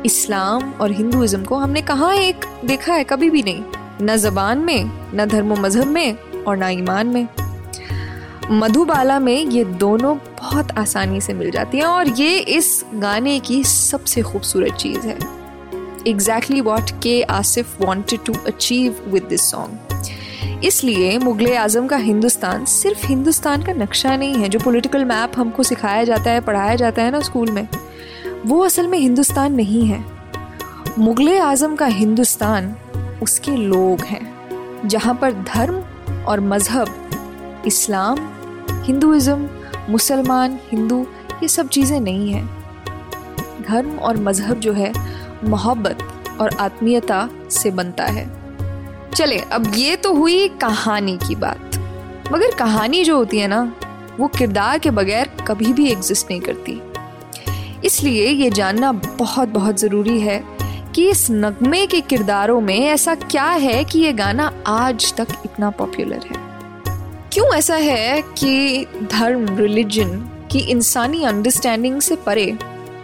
इस्लाम 0.06 0.72
और 0.72 0.92
हिंदुज़म 0.92 1.44
को 1.44 1.56
हमने 1.56 1.82
कहाँ 1.82 2.14
एक 2.14 2.44
देखा 2.64 2.94
है? 2.94 3.04
कभी 3.04 3.30
भी 3.30 3.42
नहीं। 3.42 3.62
न 4.02 4.16
जबान 4.16 4.58
में, 4.58 4.90
न 5.14 5.24
धर्म 5.26 5.54
मज़हब 5.60 5.86
में 5.86 6.16
और 6.48 6.56
न 6.56 6.70
ईमान 6.70 7.06
में। 7.06 7.26
मधुबाला 8.50 9.18
में 9.18 9.36
ये 9.36 9.64
दोनों 9.64 10.16
बहुत 10.16 10.70
आसानी 10.78 11.20
से 11.20 11.32
मिल 11.34 11.50
जाती 11.50 11.78
हैं 11.78 11.84
और 11.84 12.08
ये 12.08 12.38
इस 12.38 12.84
गाने 12.94 13.38
की 13.40 13.62
सबसे 13.64 14.22
खूबसूरत 14.22 14.74
चीज़ 14.74 15.06
है। 15.06 15.18
Exactly 16.06 16.60
what 16.60 16.90
K 17.02 17.22
Asif 17.22 17.80
wanted 17.80 18.24
to 18.24 18.32
achieve 18.46 19.04
with 19.08 19.22
this 19.22 19.50
song 19.50 20.64
इसलिए 20.64 21.18
मुगल 21.18 21.56
आज़म 21.56 21.86
का 21.86 21.96
हिंदुस्तान 21.96 22.64
सिर्फ़ 22.64 23.06
हिंदुस्तान 23.06 23.62
का 23.62 23.72
नक्शा 23.72 24.16
नहीं 24.16 24.34
है, 24.34 24.48
जो 24.48 24.58
पॉलिटिकल 24.58 25.04
मैप 25.04 25.32
हमको 25.36 25.62
सिखाया 25.62 26.04
जाता 26.04 26.30
है, 26.30 26.40
पढ़ाया 26.40 26.74
जाता 26.74 27.02
है 27.02 27.10
ना 27.10 27.20
स्कूल 27.20 27.50
में। 27.50 27.68
वो 28.46 28.64
असल 28.64 28.86
में 28.86 28.98
हिंदुस्तान 28.98 29.54
नहीं 29.54 29.86
है। 29.86 30.04
मुगल 30.98 31.38
आज़म 31.38 31.76
का 31.76 31.86
हिंदुस्तान 31.86 32.74
उसके 33.22 33.56
लोग 33.56 34.00
हैं, 34.00 34.88
जहाँ 34.88 35.14
पर 35.14 35.32
धर्म 35.32 35.82
और 36.28 36.40
मज़हब, 36.40 37.10
इस्लाम 37.66 38.18
हिंदुज़म 38.84 39.48
मुसलमान, 39.90 40.58
हिंदू, 40.72 41.06
ये 41.42 41.48
सब 41.48 41.68
चीज़ें 41.68 42.00
नहीं 42.00 42.32
हैं। 42.32 42.46
धर्म 43.68 43.90
और 43.98 44.16
मज़हब 44.16 44.60
जो 44.60 44.72
है, 44.72 44.92
मोहब्बत 45.44 45.98
और 46.40 46.54
आत्मीयता 46.54 47.28
से 47.50 47.70
बनता 47.70 48.04
है। 48.04 48.26
चले 49.14 49.38
अब 49.38 49.72
ये 49.74 49.96
तो 49.96 50.14
हुई 50.14 50.48
कहानी 50.48 51.18
की 51.18 51.34
बात। 51.34 51.76
मगर 52.32 52.54
कहानी 52.54 53.04
जो 53.04 53.16
होती 53.16 53.38
है 53.38 53.48
ना, 53.48 53.72
वो 54.20 54.28
किरदार 54.28 54.78
के 54.78 54.90
बगैर 54.90 55.30
कभी 55.48 55.72
भी 55.72 55.90
एग्जिस्ट 55.90 56.26
नहीं 56.30 56.40
करती। 56.40 56.80
इसलिए 57.84 58.28
ये 58.28 58.50
जानना 58.50 58.92
बहुत 58.92 59.48
बहुत 59.48 59.80
ज़रूरी 59.80 60.20
है 60.20 60.57
कि 60.94 61.10
इस 61.10 61.30
नगमे 61.30 61.86
के 61.86 62.00
किरदारों 62.00 62.60
में 62.60 62.80
ऐसा 62.80 63.14
क्या 63.14 63.44
है 63.44 63.84
कि 63.84 63.98
ये 63.98 64.12
गाना 64.12 64.52
आज 64.66 65.14
तक 65.14 65.26
इतना 65.44 65.70
पॉपुलर 65.70 66.20
है? 66.30 66.48
क्यों 67.32 67.54
ऐसा 67.54 67.74
है 67.74 68.22
कि 68.22 68.86
धर्म 69.12 69.56
रिलीजन 69.56 70.30
की 70.50 70.58
इंसानी 70.58 71.24
अंडरस्टैंडिंग 71.24 72.00
से 72.00 72.16
परे 72.16 72.58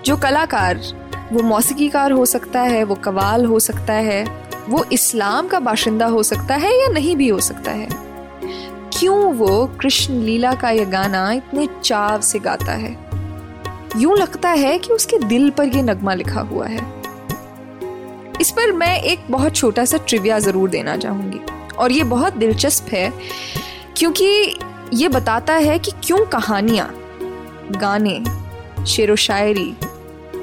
जो 0.05 0.17
कलाकार, 0.17 0.81
वो 1.33 1.43
मौसीकीकार 1.43 2.13
हो 2.13 2.27
सकता 2.27 2.61
है, 2.61 2.85
वो 2.85 2.95
कवाल 2.95 3.45
हो 3.45 3.61
सकता 3.61 3.93
है, 3.93 4.49
वो 4.69 4.85
इस्लाम 4.93 5.49
का 5.49 5.61
बाशिंदा 5.61 6.07
हो 6.07 6.23
सकता 6.23 6.55
है 6.55 6.83
या 6.83 6.89
नहीं 6.89 7.17
भी 7.17 7.29
हो 7.29 7.41
सकता 7.41 7.71
है? 7.71 7.89
क्यों 8.99 9.35
वो 9.35 9.67
कृष्ण 9.81 10.15
लीला 10.15 10.55
का 10.55 10.71
यह 10.71 10.85
गाना 10.85 11.33
इतने 11.33 11.69
चाव 11.85 12.21
से 12.21 12.39
गाता 12.39 12.73
है? 12.73 12.97
यूँ 13.97 14.17
लगता 14.17 14.49
है 14.49 14.79
कि 14.79 14.93
उसके 14.93 15.19
दिल 15.19 15.51
पर 15.51 15.65
यह 15.65 15.83
नगमा 15.83 16.15
लिखा 16.15 16.41
हुआ 16.41 16.67
है। 16.67 17.04
इस 18.41 18.51
पर 18.51 18.73
मैं 18.73 19.01
एक 19.01 19.21
बहुत 19.31 19.57
छोटा 19.57 19.85
सा 19.85 19.99
ट्रिविया 19.99 20.39
ज़रूर 20.39 20.71
देना 20.71 20.97
चाहूँगी। 20.97 21.39
और 21.75 21.93
ये 21.93 22.03
बहुत 22.05 22.33
दिलचस्प 22.35 22.89
है, 22.93 23.13
क्योंकि 23.97 24.59
ये 24.93 25.09
बताता 25.09 25.55
है 25.55 25.79
कि 25.79 25.93
क्यों 26.05 26.25
कहानियाँ, 26.27 26.89
गाने, 27.73 28.23
शेर 28.87 29.13
व 29.13 29.17
शायरी, 29.17 29.75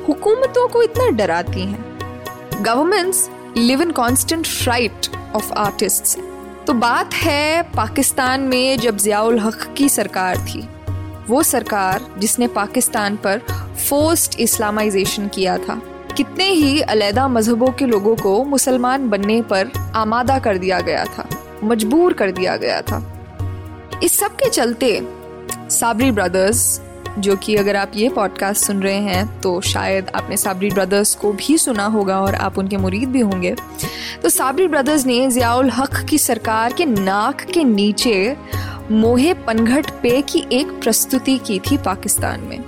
हुकूमतों 0.08 0.68
को 0.68 0.82
इतना 0.84 1.10
डराती 1.10 1.62
हैं। 1.62 2.64
Governments 2.64 3.30
live 3.58 3.82
in 3.82 3.92
constant 3.92 4.48
fright 4.48 5.08
of 5.36 5.52
artist 5.54 6.20
तो 6.68 6.74
बात 6.74 7.14
है 7.14 7.62
पाकिस्तान 7.76 8.42
में 8.42 8.78
जब 8.80 8.98
जियाउल 8.98 9.40
हक 9.40 9.74
की 9.78 9.88
सरकार 9.90 10.38
थी, 10.40 10.68
वो 11.30 11.42
सरकार 11.44 12.06
जिसने 12.20 12.48
पाकिस्तान 12.50 13.16
पर 13.18 13.40
फोर्स्ड 13.80 14.40
इस्लामाइजेशन 14.40 15.28
किया 15.28 15.58
था। 15.58 15.82
कितने 16.12 16.46
ही 16.46 16.80
अलहदा 16.82 17.28
मजहबों 17.28 17.72
के 17.72 17.86
लोगों 17.86 18.16
को 18.16 18.44
मुसलमान 18.46 19.10
बनने 19.10 19.42
पर 19.42 19.72
आमादा 19.96 20.38
कर 20.40 20.58
दिया 20.58 20.80
गया 20.80 21.06
था, 21.06 21.28
मजबूर 21.64 22.14
कर 22.14 22.32
दिया 22.32 22.56
गया 22.58 22.82
था। 22.82 23.04
इस 24.04 24.18
सब 24.20 24.36
के 24.36 24.50
चलते, 24.50 25.00
साबरी 25.70 26.12
ब्रदर्स, 26.12 26.82
जो 27.20 27.36
कि 27.36 27.56
अगर 27.56 27.76
आप 27.76 27.92
ये 27.96 28.10
पॉडकास्ट 28.10 28.66
सुन 28.66 28.82
रहे 28.84 28.98
हैं 28.98 29.42
तो 29.42 29.60
शायद 29.62 30.10
आपने 30.16 30.38
साबरी 30.38 30.70
ब्रदर्स 30.70 31.14
को 31.16 31.32
भी 31.34 31.58
सुना 31.58 31.86
होगा 31.86 32.20
और 32.22 32.36
आप 32.36 32.58
उनके 32.58 32.78
मुरीद 32.78 33.10
भी 33.10 33.22
होंगे। 33.22 33.56
तो 34.24 34.30
साबरी 34.30 34.68
ब्रदर्स 34.68 35.06
ने 35.06 35.30
जियाउल 35.32 35.70
हक 35.70 35.96
की 36.10 36.18
सरकार 36.18 36.74
के 36.74 36.86
नाक 36.86 37.42
के 37.44 37.64
नीचे 37.64 38.38
मोहे 38.92 39.34
पनघट 39.34 39.90
पे 40.04 40.22
की 40.22 40.46
एक 40.52 40.72
प्रस्तुति 40.82 41.38
की 41.38 41.60
थी 41.62 41.78
पाकिस्तान 41.78 42.42
में। 42.42 42.64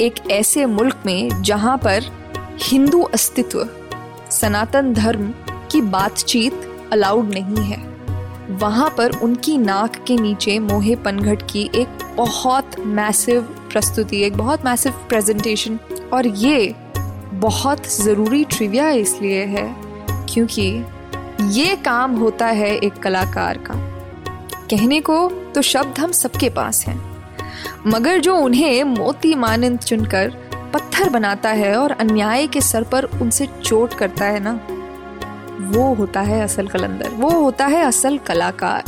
एक 0.00 0.14
ऐसे 0.30 0.66
मुल्क 0.66 1.02
में 1.06 1.42
जहाँ 1.42 1.76
पर 1.76 2.10
हिंदू 2.62 3.00
अस्तित्व, 3.04 3.68
सनातन 4.30 4.92
धर्म 4.94 5.32
की 5.70 5.80
बातचीत 5.82 6.88
अलाउड 6.92 7.30
नहीं 7.30 7.64
है। 7.64 7.80
वहाँ 8.56 8.88
पर 8.98 9.16
उनकी 9.18 9.56
नाक 9.58 9.96
के 10.06 10.16
नीचे 10.16 10.58
मोहे 10.58 10.94
पनघट 10.96 11.42
की 11.50 11.62
एक 11.74 12.04
बहुत 12.16 12.78
मैसिव 12.78 13.42
प्रस्तुति, 13.72 14.22
एक 14.22 14.36
बहुत 14.36 14.64
मैसिव 14.64 14.92
प्रेजेंटेशन 15.08 15.78
और 16.12 16.26
ये 16.26 16.74
बहुत 17.34 17.86
ज़रूरी 17.94 18.44
ट्रिविया 18.46 18.90
इसलिए 18.90 19.44
है 19.46 19.66
क्योंकि 20.26 20.68
ये 21.52 21.74
काम 21.76 22.16
होता 22.16 22.46
है 22.48 22.74
एक 22.76 23.02
कलाकार 23.02 23.58
का। 23.60 23.74
कहने 24.70 25.00
को 25.00 25.28
तो 25.54 25.62
शब्द 25.62 25.98
हम 25.98 26.12
सबके 26.12 26.48
पास 26.50 26.84
हैं, 26.86 27.00
मगर 27.86 28.20
जो 28.20 28.36
उन्हें 28.36 28.82
मोती 28.84 29.34
मानंद 29.34 29.78
चुनकर 29.78 30.32
पत्थर 30.74 31.08
बनाता 31.08 31.48
है 31.48 31.76
और 31.76 31.90
अन्याय 31.90 32.46
के 32.46 32.60
सर 32.60 32.82
पर 32.82 33.04
उनसे 33.04 33.48
चोट 33.64 33.94
करता 33.94 34.24
है 34.24 34.40
ना? 34.40 34.60
वो 35.60 35.94
होता 35.94 36.20
है 36.20 36.42
असल 36.42 36.66
कलंदर, 36.66 37.08
वो 37.08 37.30
होता 37.30 37.66
है 37.66 37.82
असल 37.82 38.18
कलाकार। 38.18 38.84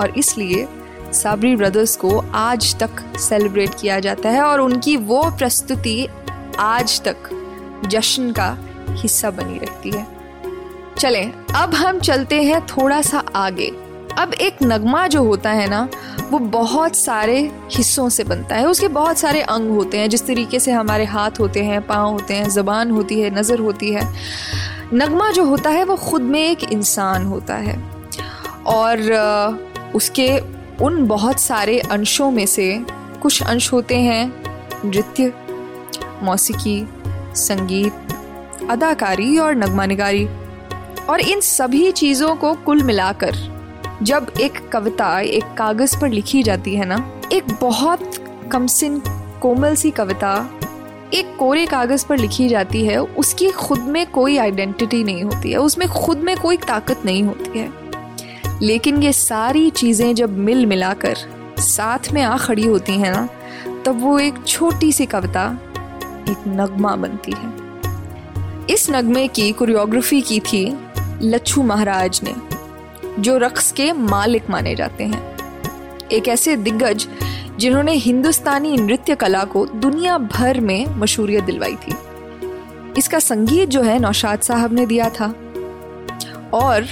और 0.00 0.10
इसलिए 0.10 0.68
साबरी 1.12 1.56
ब्रदर्स 1.56 1.96
को 1.96 2.24
आज 2.34 2.76
तक 2.78 3.18
सेलिब्रेट 3.18 3.70
किया 3.80 4.00
जाता 4.00 4.28
है 4.28 4.42
और 4.42 4.60
उनकी 4.60 4.96
वो 4.96 5.30
प्रस्तुति 5.30 6.08
आज 6.58 7.02
तक 7.08 7.16
जश्न 7.86 8.32
का 8.32 8.58
हिस्सा 8.90 9.30
बनी 9.30 9.58
रहती 9.58 9.90
है। 9.90 10.06
चलें, 10.98 11.32
अब 11.54 11.74
हम 11.74 12.00
चलते 12.00 12.42
हैं 12.42 12.66
थोड़ा 12.66 13.02
सा 13.02 13.24
आगे। 13.36 13.81
अब 14.18 14.34
एक 14.34 14.56
नगमा 14.62 15.06
जो 15.06 15.24
होता 15.24 15.50
है 15.50 15.68
ना, 15.68 15.88
वो 16.30 16.38
बहुत 16.38 16.96
सारे 16.96 17.52
हिस्सों 17.70 18.08
से 18.08 18.24
बनता 18.24 18.56
है। 18.56 18.66
उसके 18.66 18.88
बहुत 18.88 19.18
सारे 19.18 19.42
अंग 19.42 19.70
होते 19.70 19.98
हैं, 19.98 20.08
जिस 20.08 20.26
तरीके 20.26 20.60
से 20.60 20.72
हमारे 20.72 21.04
हाथ 21.04 21.30
होते 21.40 21.64
हैं, 21.64 21.86
पाँव 21.86 22.12
होते 22.12 22.34
हैं, 22.34 22.48
ज़बान 22.48 22.90
होती 22.90 23.20
है, 23.20 23.30
नज़र 23.30 23.58
होती 23.58 23.92
है। 23.92 24.14
नगमा 24.94 25.30
जो 25.30 25.44
होता 25.44 25.70
है, 25.70 25.84
वो 25.84 25.96
खुद 25.96 26.22
में 26.22 26.50
एक 26.50 26.64
इंसान 26.64 27.26
होता 27.26 27.54
है। 27.54 27.90
और 28.66 28.98
उसके 29.94 30.38
उन 30.84 31.06
बहुत 31.06 31.40
सारे 31.40 31.78
अंशों 31.78 32.30
में 32.30 32.46
से 32.46 32.84
कुछ 33.22 33.42
अंश 33.42 33.72
होते 33.72 33.96
हैं, 33.96 34.42
नृत्य, 34.84 35.32
मौसीकी, 36.22 36.88
संगीत, 37.34 37.92
अदाकारी 38.70 39.38
और 39.38 39.54
नगमा 39.54 39.86
निगारी 39.86 40.28
और 41.08 41.20
इन 41.20 41.40
सभी 41.40 41.92
चीज़ों 41.92 42.36
को 42.36 42.54
कुल 42.54 42.82
मिलाकर 42.82 43.51
जब 44.02 44.32
एक 44.40 44.68
कविता, 44.68 45.20
एक 45.20 45.44
कागज़ 45.44 46.00
पर 46.00 46.08
लिखी 46.08 46.42
जाती 46.42 46.76
है 46.76 46.84
ना, 46.84 47.20
एक 47.32 47.44
बहुत 47.60 48.12
कमसिन 48.52 49.02
कोमल 49.42 49.74
सी 49.74 49.90
कविता, 49.90 50.50
एक 51.14 51.36
कोरे 51.36 51.66
कागज़ 51.66 52.06
पर 52.06 52.18
लिखी 52.18 52.48
जाती 52.48 52.86
है, 52.86 53.02
उसकी 53.02 53.50
खुद 53.50 53.80
में 53.80 54.10
कोई 54.10 54.36
आइडेंटिटी 54.36 55.04
नहीं 55.04 55.22
होती 55.24 55.50
है, 55.50 55.58
उसमें 55.58 55.88
खुद 55.88 56.18
में 56.18 56.36
कोई 56.36 56.56
ताकत 56.56 57.02
नहीं 57.04 57.22
होती 57.22 57.58
है। 57.58 57.72
लेकिन 58.62 59.02
ये 59.02 59.12
सारी 59.12 59.70
चीज़ें 59.70 60.14
जब 60.14 60.38
मिल 60.38 60.66
मिलाकर 60.66 61.16
साथ 61.58 62.12
में 62.12 62.22
आ 62.22 62.36
खड़ी 62.36 62.66
होती 62.66 62.92
हैं 62.92 63.12
ना, 63.12 63.28
तब 63.86 64.00
वो 64.00 64.18
एक 64.18 64.34
छोटी 64.46 64.92
सी 64.92 65.06
कविता, 65.06 65.58
एक 66.30 66.44
नगमा 66.48 66.96
बनती 66.96 67.32
है। 67.32 67.52
इस 68.70 68.90
नगमे 68.90 69.28
की 69.28 69.52
कोरियोग्राफी 69.52 70.20
की 70.20 70.40
थी 70.40 70.76
लच्छू 71.22 71.62
महाराज 71.62 72.20
ने। 72.22 72.51
जो 73.18 73.38
रक्स 73.38 73.72
के 73.72 73.92
मालिक 73.92 74.50
माने 74.50 74.74
जाते 74.74 75.04
हैं। 75.04 75.36
एक 76.12 76.28
ऐसे 76.28 76.56
दिग्गज 76.56 77.08
जिन्होंने 77.58 77.92
हिंदुस्तानी 77.92 78.76
नृत्य 78.76 79.14
कला 79.14 79.44
को 79.44 79.66
दुनिया 79.66 80.18
भर 80.18 80.60
में 80.60 80.86
मशहूरियत 80.86 81.44
दिलवाई 81.44 81.74
थी। 81.74 81.94
इसका 82.98 83.18
संगीत 83.18 83.68
जो 83.68 83.82
है 83.82 83.98
नौशाद 83.98 84.40
साहब 84.40 84.72
ने 84.72 84.86
दिया 84.86 85.10
था। 85.10 85.34
और 86.52 86.82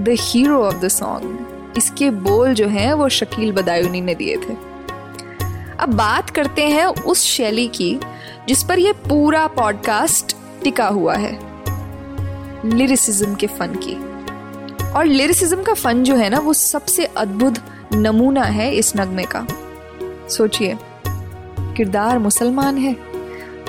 the 0.00 0.16
hero 0.20 0.62
of 0.62 0.76
the 0.76 0.88
song 0.88 1.46
इसके 1.76 2.10
बोल 2.10 2.54
जो 2.54 2.68
हैं 2.68 2.92
वो 2.92 3.08
शकील 3.08 3.52
बदायूनी 3.52 4.00
ने 4.00 4.14
दिए 4.14 4.36
थे। 4.36 4.54
अब 5.78 5.88
बात 5.88 6.30
करते 6.30 6.62
हैं 6.62 6.86
उस 6.86 7.22
शैली 7.22 7.68
की 7.68 8.00
जिस 8.48 8.62
पर 8.62 8.78
यह 8.78 8.92
पूरा 8.92 9.46
पॉडकास्ट 9.46 10.36
टिका 10.62 10.88
हुआ 10.88 11.14
है 11.14 11.38
लिरिसिज्म 12.64 13.34
के 13.34 13.46
फन 13.46 13.66
की। 13.66 14.15
और 14.96 15.04
लिरिसिज्म 15.04 15.62
का 15.62 15.74
फन 15.74 16.02
जो 16.02 16.16
है 16.16 16.30
ना, 16.30 16.38
वो 16.38 16.52
सबसे 16.52 17.04
अद्भुत 17.04 17.58
नमूना 17.92 18.42
है 18.42 18.74
इस 18.74 18.96
नगमे 18.96 19.24
का। 19.24 19.46
सोचिए, 20.28 20.76
किरदार 21.76 22.18
मुसलमान 22.18 22.78
है, 22.78 22.96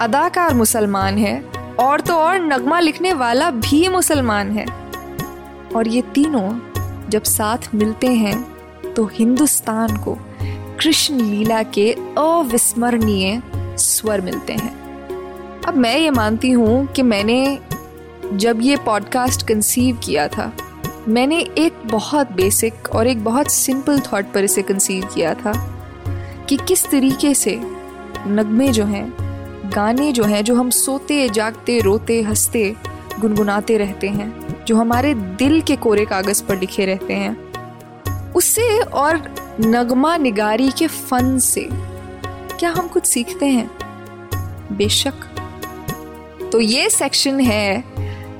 अदाकार 0.02 0.54
मुसलमान 0.54 1.18
है, 1.18 1.42
और 1.80 2.02
तो 2.02 2.14
और 2.14 2.40
नगमा 2.40 2.80
लिखने 2.80 3.14
वाला 3.14 3.52
भी 3.52 3.88
मुसलमान 3.88 4.52
है। 4.52 4.66
और 5.76 5.88
ये 5.88 6.02
तीनों 6.02 6.60
जब 7.10 7.24
साथ 7.24 7.58
मिलते 7.76 8.08
हैं 8.08 8.94
तो 8.94 9.06
हिंदुस्तान 9.06 9.98
को 9.98 10.18
कृष्ण 10.80 11.16
लीला 11.16 11.64
के 11.64 11.92
अविस्मरणीय 12.18 13.42
स्वर 13.78 14.22
मिलते 14.22 14.54
हैं। 14.54 14.76
अब 15.68 15.76
मैं 15.76 15.98
ये 15.98 16.10
मानती 16.10 16.52
हूँ 16.52 16.86
कि 16.88 17.02
मैंने 17.02 17.60
जब 18.34 18.60
ये 18.62 18.78
पॉडकास्ट 18.78 19.48
कंसीव 19.48 19.98
किया 19.98 20.28
था 20.28 20.52
मैंने 21.08 21.40
एक 21.40 21.74
बहुत 21.86 22.32
बेसिक 22.32 22.74
और 22.96 23.08
एक 23.08 23.24
बहुत 23.24 23.52
सिंपल 23.52 24.00
थॉट 24.00 24.26
पर 24.34 24.44
इसे 24.44 24.62
कंसीव 24.62 25.06
किया 25.16 25.34
था 25.34 25.52
कि 26.50 26.58
किस 26.58 26.86
तरीके 26.86 27.34
से 27.34 27.60
नगमे 28.28 28.68
जो 28.68 28.86
हैं, 28.86 29.14
गाने 29.76 30.12
जो 30.12 30.24
हैं, 30.24 30.44
जो 30.44 30.56
हम 30.56 30.70
सोते, 30.70 31.30
जागते, 31.30 31.80
रोते, 31.80 32.22
हँसते, 32.22 32.76
गुनगुनाते 33.20 33.78
रहते 33.78 34.10
हैं, 34.10 34.48
जो 34.66 34.78
हमारे 34.78 35.14
दिल 35.14 35.62
के 35.62 35.76
कोरे 35.76 36.06
कागज़ 36.06 36.44
पर 36.44 36.60
लिखे 36.60 36.86
रहते 36.86 37.14
हैं, 37.14 37.54
उससे 38.34 38.80
और 38.80 39.36
नगमा 39.62 40.18
निगारी 40.18 40.72
के 40.72 40.88
फन 40.88 41.40
से 41.40 41.70
क्या 42.60 42.70
हम 42.70 42.88
कुछ 42.88 43.06
सीखते 43.06 43.46
हैं? 43.46 43.72
बेशक। 44.72 45.14
तो 46.52 46.60
ये 46.60 46.90
सेक्शन 46.90 47.40
है 47.40 47.84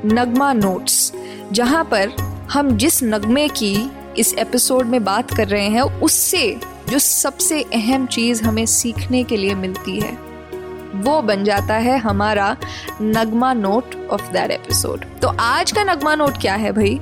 नगमा 0.06 0.54
नोट्स 0.54 1.14
जहाँ 1.52 1.84
पर 1.84 2.27
हम 2.52 2.78
जिस 2.78 3.04
नगमे 3.04 3.48
की 3.48 3.92
इस 4.18 4.34
एपिसोड 4.34 4.86
में 4.86 5.04
बात 5.04 5.34
कर 5.34 5.48
रहे 5.48 5.68
हैं, 5.68 5.82
उससे 5.82 6.60
जो 6.90 7.00
सबसे 7.00 7.62
अहम 7.64 8.06
चीज़ 8.06 8.44
हमें 8.44 8.66
सीखने 8.66 9.24
के 9.24 9.38
लिए 9.38 9.56
मिलती 9.56 10.00
है, 10.00 10.12
वो 10.96 11.22
बन 11.22 11.44
जाता 11.44 11.74
है 11.74 11.98
हमारा 11.98 12.58
Nagma 13.02 13.54
note 13.54 14.08
of 14.12 14.32
that 14.32 14.52
episode 14.52 15.06
तो 15.22 15.28
आज 15.28 15.72
का 15.72 15.84
नगमा 15.84 16.16
नोट 16.16 16.38
क्या 16.42 16.56
है 16.56 16.72
भाई? 16.72 17.02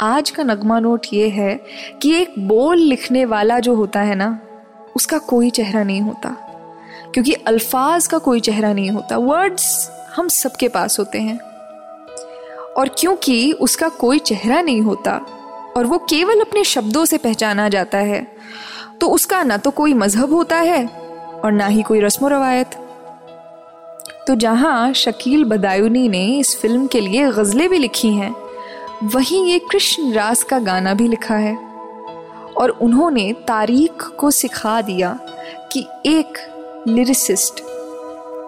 आज 0.00 0.30
का 0.30 0.42
नगमा 0.42 0.80
नोट 0.80 1.06
ये 1.12 1.28
है 1.28 1.54
कि 2.02 2.14
एक 2.14 2.34
बोल 2.38 2.78
लिखने 2.78 3.24
वाला 3.24 3.58
जो 3.58 3.74
होता 3.74 4.00
है 4.00 4.14
ना, 4.14 4.38
उसका 4.96 5.18
कोई 5.18 5.50
चेहरा 5.50 5.82
नहीं 5.82 6.00
होता। 6.00 6.36
क्योंकि 7.14 7.32
अल्फाज 7.32 8.06
का 8.06 8.18
कोई 8.18 8.40
चेहरा 8.40 8.72
नहीं 8.72 8.90
होता। 8.90 9.16
वर्ड्स 9.16 9.90
हम 10.16 10.28
सबके 10.28 10.68
पास 10.68 10.98
होते 10.98 11.20
हैं। 11.20 11.51
और 12.76 12.88
क्योंकि 12.98 13.52
उसका 13.52 13.88
कोई 13.88 14.18
चेहरा 14.18 14.60
नहीं 14.60 14.80
होता 14.80 15.20
और 15.76 15.86
वो 15.86 15.98
केवल 16.10 16.40
अपने 16.40 16.64
शब्दों 16.64 17.04
से 17.04 17.18
पहचाना 17.18 17.68
जाता 17.68 17.98
है 17.98 18.26
तो 19.00 19.08
उसका 19.08 19.42
ना 19.42 19.56
तो 19.56 19.70
कोई 19.70 19.94
मज़हब 19.94 20.32
होता 20.34 20.56
है 20.56 20.86
और 21.44 21.52
ना 21.52 21.66
ही 21.66 21.82
कोई 21.82 22.00
रस्म 22.00 22.26
रवायत। 22.26 22.74
तो 24.26 24.34
जहाँ 24.34 24.92
शकील 24.92 25.44
बदायूनी 25.44 26.08
ने 26.08 26.24
इस 26.38 26.56
फ़िल्म 26.56 26.86
के 26.86 27.00
लिए 27.00 27.30
गज़लें 27.30 27.68
भी 27.68 27.78
लिखी 27.78 28.08
हैं, 28.08 28.34
वहीं 29.04 29.44
ये 29.46 29.58
कृष्ण 29.70 30.12
रास 30.12 30.42
का 30.42 30.58
गाना 30.58 30.94
भी 30.94 31.08
लिखा 31.08 31.36
है। 31.36 31.56
और 32.52 32.70
उन्होंने 32.82 33.32
तारीख 33.48 34.02
को 34.18 34.30
सिखा 34.30 34.80
दिया 34.80 35.18
कि 35.72 35.86
एक 36.06 36.38
लिरिसिस्ट 36.88 37.62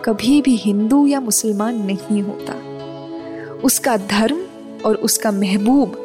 कभी 0.05 0.41
भी 0.43 0.57
हिंदू 0.57 1.07
या 1.07 1.21
मुसलमान 1.21 1.83
नहीं 1.83 2.23
होता। 2.23 2.55
उसका 3.65 3.97
धर्म 3.97 4.41
और 4.85 4.95
उसका 4.95 5.31
महबूब 5.31 6.01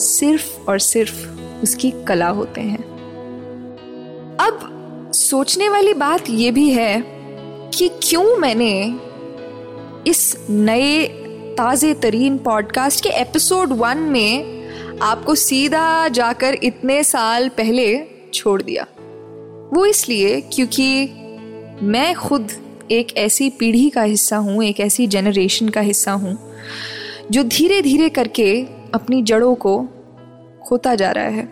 सिर्फ़ 0.00 0.70
और 0.70 0.78
सिर्फ़ 0.78 1.26
उसकी 1.62 1.90
कला 1.90 2.28
होते 2.28 2.60
हैं। 2.60 2.82
अब 4.40 5.10
सोचने 5.14 5.68
वाली 5.68 5.94
बात 5.94 6.30
यह 6.30 6.52
भी 6.52 6.70
है 6.70 7.04
कि 7.74 7.88
क्यों 7.88 8.36
मैंने 8.36 8.98
इस 10.10 10.36
नए 10.50 11.06
ताज़े 11.58 11.94
तरीन 11.94 12.38
पॉडकास्ट 12.38 13.02
के 13.02 13.08
एपिसोड 13.08 13.72
वन 13.72 13.98
में 13.98 14.62
आपको 15.02 15.34
सीधा 15.34 16.08
जाकर 16.08 16.54
इतने 16.54 17.04
साल 17.04 17.48
पहले 17.48 18.04
छोड़ 18.34 18.62
दिया। 18.62 18.86
वो 19.72 19.86
इसलिए 19.86 20.40
क्योंकि 20.40 21.04
मैं 21.82 22.14
खुद 22.14 22.50
एक 22.90 23.16
ऐसी 23.16 23.50
पीढ़ी 23.50 23.90
का 23.90 24.02
हिस्सा 24.02 24.36
हूँ, 24.36 24.64
एक 24.64 24.80
ऐसी 24.80 25.06
जनरेशन 25.06 25.68
का 25.68 25.80
हिस्सा 25.80 26.12
हूँ 26.12 26.51
जो 27.30 27.42
धीरे 27.42 27.82
धीरे 27.82 28.08
करके 28.08 28.62
अपनी 28.94 29.22
जड़ों 29.22 29.54
को 29.54 29.78
खोता 30.64 30.94
जा 30.94 31.10
रहा 31.10 31.24
है। 31.24 31.48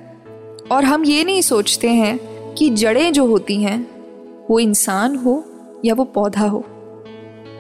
और 0.73 0.85
हम 0.85 1.05
ये 1.05 1.25
नहीं 1.25 1.43
सोचते 1.43 1.89
हैं 1.89 2.19
कि 2.55 2.71
जड़ें 2.71 3.13
जो 3.13 3.27
होती 3.27 3.63
हैं, 3.63 3.87
वो 4.51 4.59
इंसान 4.59 5.17
हो 5.17 5.45
या 5.85 5.95
वो 5.95 6.05
पौधा 6.05 6.47
हो। 6.47 6.65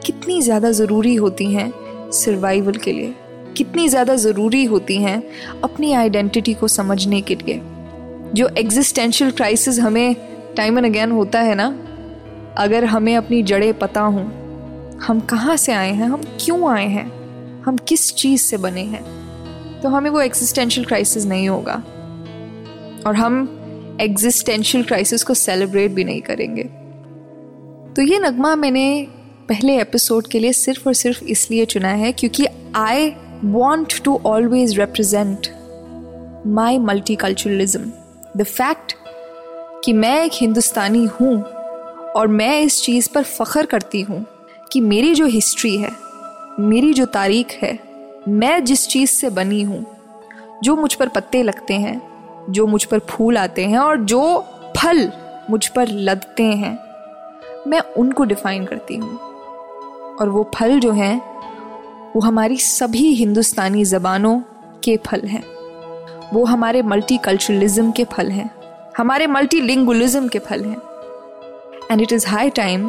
कितनी 0.06 0.40
ज़्यादा 0.42 0.70
ज़रूरी 0.70 1.14
होती 1.14 1.52
हैं 1.54 1.72
सर्वाइवल 2.12 2.74
के 2.74 2.92
लिए। 2.92 3.14
कितनी 3.56 3.88
ज़्यादा 3.88 4.16
ज़रूरी 4.16 4.64
होती 4.64 4.96
हैं 4.96 5.22
अपनी 5.64 5.92
आइडेंटिटी 5.92 6.54
को 6.54 6.68
समझने 6.68 7.20
के 7.20 7.34
लिए। 7.34 7.60
जो 8.34 8.48
एग्जिस्टेंशियल 8.58 9.30
क्राइसिस 9.30 9.78
हमें 9.78 10.14
टाइम 10.56 10.78
एंड 10.78 10.86
अगेन 10.86 11.10
होता 11.10 11.40
है 11.40 11.54
ना, 11.54 11.66
अगर 12.58 12.84
हमें 12.84 13.16
अपनी 13.16 13.42
जड़ें 13.42 13.72
पता 13.78 14.00
हों, 14.00 14.24
हम 14.98 15.20
कहाँ 15.20 15.56
से 15.56 15.72
आए 15.72 15.92
हैं? 15.92 16.08
हम 16.08 16.22
क्यों 16.40 16.70
आए 16.70 16.86
हैं? 16.86 17.19
हम 17.66 17.76
किस 17.76 18.14
चीज़ 18.14 18.42
से 18.42 18.56
बने 18.56 18.82
हैं? 18.82 19.02
तो 19.80 19.88
हमें 19.88 20.10
वो 20.10 20.20
एग्जिस्टेंशियल 20.20 20.86
क्राइसिस 20.86 21.26
नहीं 21.26 21.48
होगा। 21.48 21.74
और 23.06 23.16
हम 23.16 23.96
एग्जिस्टेंशियल 24.00 24.84
क्राइसिस 24.84 25.24
को 25.24 25.34
सेलिब्रेट 25.34 25.90
भी 25.90 26.04
नहीं 26.04 26.22
करेंगे। 26.22 26.62
तो 27.94 28.02
ये 28.02 28.18
नगमा 28.18 28.56
मैंने 28.56 29.06
पहले 29.48 29.80
एपिसोड 29.80 30.26
के 30.26 30.38
लिए 30.38 30.52
सिर्फ़ 30.52 30.82
और 30.86 30.94
सिर्फ़ 30.94 31.24
इसलिए 31.24 31.64
चुना 31.64 31.88
है 31.88 32.12
क्योंकि 32.12 32.46
I 32.76 33.12
want 33.44 34.02
to 34.04 34.20
always 34.26 34.78
represent 34.78 35.48
my 36.46 36.78
multiculturalism 37.16 37.92
the 38.36 38.42
fact 38.42 38.94
कि 39.84 39.92
मैं 39.92 40.24
एक 40.24 40.32
हिंदुस्तानी 40.34 41.04
हूँ 41.04 41.42
और 42.16 42.26
मैं 42.26 42.60
इस 42.60 42.82
चीज़ 42.82 43.08
पर 43.14 43.22
फख्र 43.22 43.66
करती 43.66 44.00
हूँ 44.00 44.26
कि 44.72 44.80
मेरी 44.80 45.14
जो 45.14 45.26
हिस्ट्री 45.26 45.76
है 45.76 45.90
मेरी 46.58 46.92
जो 46.94 47.06
तारीख 47.06 47.52
है, 47.62 47.78
मैं 48.28 48.64
जिस 48.64 48.88
चीज़ 48.88 49.10
से 49.10 49.30
बनी 49.30 49.62
हूँ, 49.62 49.86
जो 50.62 50.76
मुझ 50.76 50.94
पर 50.94 51.08
पत्ते 51.08 51.42
लगते 51.42 51.74
हैं, 51.74 52.02
जो 52.50 52.66
मुझ 52.66 52.84
पर 52.84 52.98
फूल 52.98 53.38
आते 53.38 53.64
हैं 53.66 53.78
और 53.78 53.96
जो 53.96 54.44
फल 54.76 55.12
मुझ 55.50 55.66
पर 55.66 55.88
लदते 55.88 56.42
हैं, 56.42 56.78
मैं 57.66 57.80
उनको 57.80 58.24
डिफाइन 58.24 58.64
करती 58.64 58.96
हूँ। 58.96 59.18
और 60.16 60.28
वो 60.28 60.50
फल 60.54 60.80
जो 60.80 60.92
हैं, 60.92 61.16
वो 62.16 62.20
हमारी 62.20 62.56
सभी 62.56 63.14
हिंदुस्तानी 63.14 63.84
ज़बानों 63.84 64.40
के 64.84 64.96
फल 64.96 65.20
हैं। 65.20 65.44
वो 66.32 66.44
हमारे 66.44 66.82
मल्टी 66.82 67.18
कल्चरलिज्म 67.18 67.90
के 67.92 68.04
फल 68.04 68.30
हैं, 68.30 68.50
हमारे 68.98 69.26
मल्टी 69.26 69.60
लिंगुलिज्म 69.60 70.28
के 70.28 70.38
फल 70.38 70.64
हैं। 70.64 70.76
And 71.90 72.00
it 72.00 72.12
is 72.12 72.26
high 72.26 72.50
time 72.50 72.88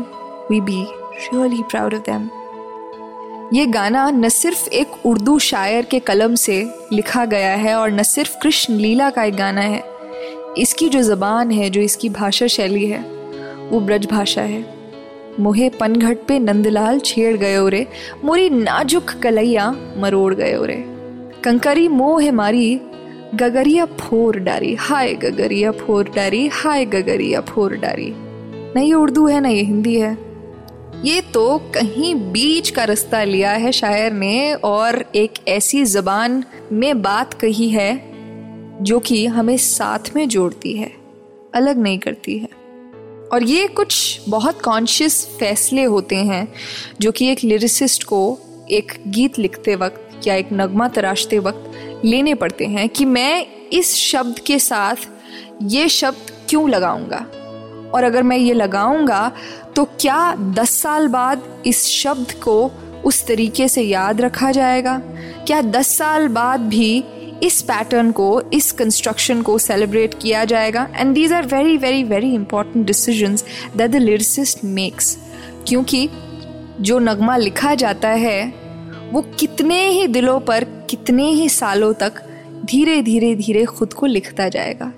we 0.52 0.62
be 0.62 0.86
really 1.34 1.64
proud 1.64 1.94
of 1.94 2.02
them 2.02 2.30
ये 3.54 3.66
गाना 3.66 4.12
न 4.12 4.30
सिर्फ़ 4.30 4.70
एक 4.70 4.88
उर्दू 5.06 5.40
शायर 5.40 5.86
के 5.86 6.00
कलम 6.00 6.36
से 6.36 6.72
लिखा 6.94 7.26
गया 7.26 7.52
है 7.52 7.76
और 7.76 7.92
न 7.92 8.04
सिर्फ़ 8.04 8.38
कृष्ण 8.42 8.74
लीला 8.74 9.10
का 9.10 9.24
एक 9.24 9.36
गाना 9.36 9.62
है। 9.62 9.84
इसकी 10.58 10.90
जो 10.90 11.02
ज़बान 11.02 11.52
है, 11.52 11.70
जो 11.70 11.82
इसकी 11.82 12.10
भाषा 12.10 12.48
शैली 12.48 12.86
है, 12.86 13.00
वो 13.70 13.80
ब्रज 13.80 14.06
भाषा 14.06 14.42
है। 14.42 14.66
मोहे 15.40 15.70
पनघट 15.70 16.18
पे 16.28 16.40
नंदलाल 16.40 17.00
छेड़ 17.00 17.38
गयो 17.38 17.68
रे, 17.68 17.88
मोरी 18.24 18.50
नाजुक 18.50 19.04
कलैया 19.04 19.76
मरोड़ 19.98 20.36
गयो 20.36 20.66
रे। 20.66 20.84
कंकरी 21.44 21.88
मोह 21.88 22.32
मारी, 22.32 22.82
गगरिया 23.36 23.86
फोर 23.86 24.38
डारी, 24.38 24.76
हाय 24.76 25.14
गगरिया 25.14 25.72
फोर 25.72 26.10
डारी, 26.16 26.48
हाय 26.48 26.86
गगरिया 26.86 27.42
फोर 27.42 27.74
डारी। 27.74 28.14
नहीं 28.76 28.88
ये 28.88 28.94
उर्दू 28.94 29.28
है, 29.28 29.40
ना 29.40 29.50
ये 29.50 29.62
हिंदी 29.62 29.96
है। 29.96 30.31
ये 31.06 31.22
तो 31.22 31.58
कहीं 31.58 32.16
बीच 32.16 32.70
का 32.70 32.84
रास्ता 32.84 33.24
लिया 33.24 33.52
है 33.52 33.72
शायर 33.72 34.14
ने 34.14 34.54
और 34.54 35.06
एक 35.16 35.34
ऐसी 35.48 35.86
जबान 35.86 36.44
में 36.72 37.02
बात 37.02 37.34
कही 37.34 37.70
है 37.70 38.12
जो 38.82 39.00
कि 39.00 39.26
हमें 39.26 39.58
साथ 39.58 40.00
में 40.16 40.30
जोड़ती 40.30 40.78
है, 40.78 40.92
अलग 41.56 41.78
नहीं 41.78 42.00
करती 42.00 42.38
है। 42.38 42.50
और 43.34 43.44
ये 43.44 43.68
कुछ 43.68 44.22
बहुत 44.30 44.62
कॉन्शियस 44.62 45.28
फैसले 45.40 45.84
होते 45.84 46.16
हैं, 46.16 46.54
जो 47.02 47.12
कि 47.12 47.32
एक 47.32 47.44
लिरिसिस्ट 47.44 48.04
को 48.04 48.40
एक 48.72 49.04
गीत 49.08 49.40
लिखते 49.40 49.76
वक्त 49.76 50.28
या 50.28 50.36
एक 50.36 50.50
नगमा 50.54 50.88
तराशते 50.88 51.40
वक्त 51.40 51.72
लेने 52.06 52.34
पड़ते 52.34 52.66
हैं 52.66 52.90
कि 52.90 53.06
मैं 53.06 53.48
इस 53.74 53.96
शब्द 53.96 54.40
के 54.40 54.60
साथ 54.60 54.96
ये 55.64 55.90
शब्द 55.90 56.32
क्यों 56.50 56.70
लगाऊँगा? 56.70 57.28
और 57.94 58.04
अगर 58.04 58.24
मैं 58.24 58.38
ये 58.38 58.54
लगाऊँगा 58.54 59.32
तो 59.76 59.84
क्या 59.86 60.36
दस 60.36 60.70
साल 60.70 61.08
बाद 61.08 61.64
इस 61.66 61.86
शब्द 61.86 62.32
को 62.32 62.72
उस 63.06 63.26
तरीके 63.28 63.68
से 63.68 63.82
याद 63.82 64.22
रखा 64.22 64.52
जाएगा? 64.52 64.98
क्या 65.48 65.62
दस 65.62 65.98
साल 65.98 66.28
बाद 66.28 66.60
भी 66.60 67.04
इस 67.44 67.62
पैटर्न 67.62 68.12
को, 68.12 68.42
इस 68.42 68.72
कंस्ट्रक्शन 68.72 69.42
को 69.42 69.58
सेलिब्रेट 69.58 70.14
किया 70.22 70.46
जाएगा? 70.46 70.88
And 70.96 71.14
these 71.14 71.34
are 71.34 71.46
very 71.46 71.78
very 71.78 72.04
very 72.04 72.34
important 72.34 72.86
decision 72.86 73.36
that 73.78 73.92
the 73.92 73.96
lyricist 73.96 74.64
makes 74.64 75.18
क्योंकि 75.68 76.10
जो 76.82 77.00
नगमा 77.00 77.38
लिखा 77.38 77.76
जाता 77.76 78.10
है, 78.10 78.54
वो 79.12 79.22
कितने 79.22 79.88
ही 79.88 80.08
दिलों 80.08 80.40
पर, 80.40 80.64
कितने 80.90 81.30
ही 81.30 81.50
सालों 81.50 81.94
तक 81.94 82.14
धीरे 82.66 83.02
धीरे 83.02 83.36
धीरे 83.36 83.66
खुद 83.66 83.94
को 83.94 84.06
लिखता 84.06 84.50
जाएगा। 84.50 84.94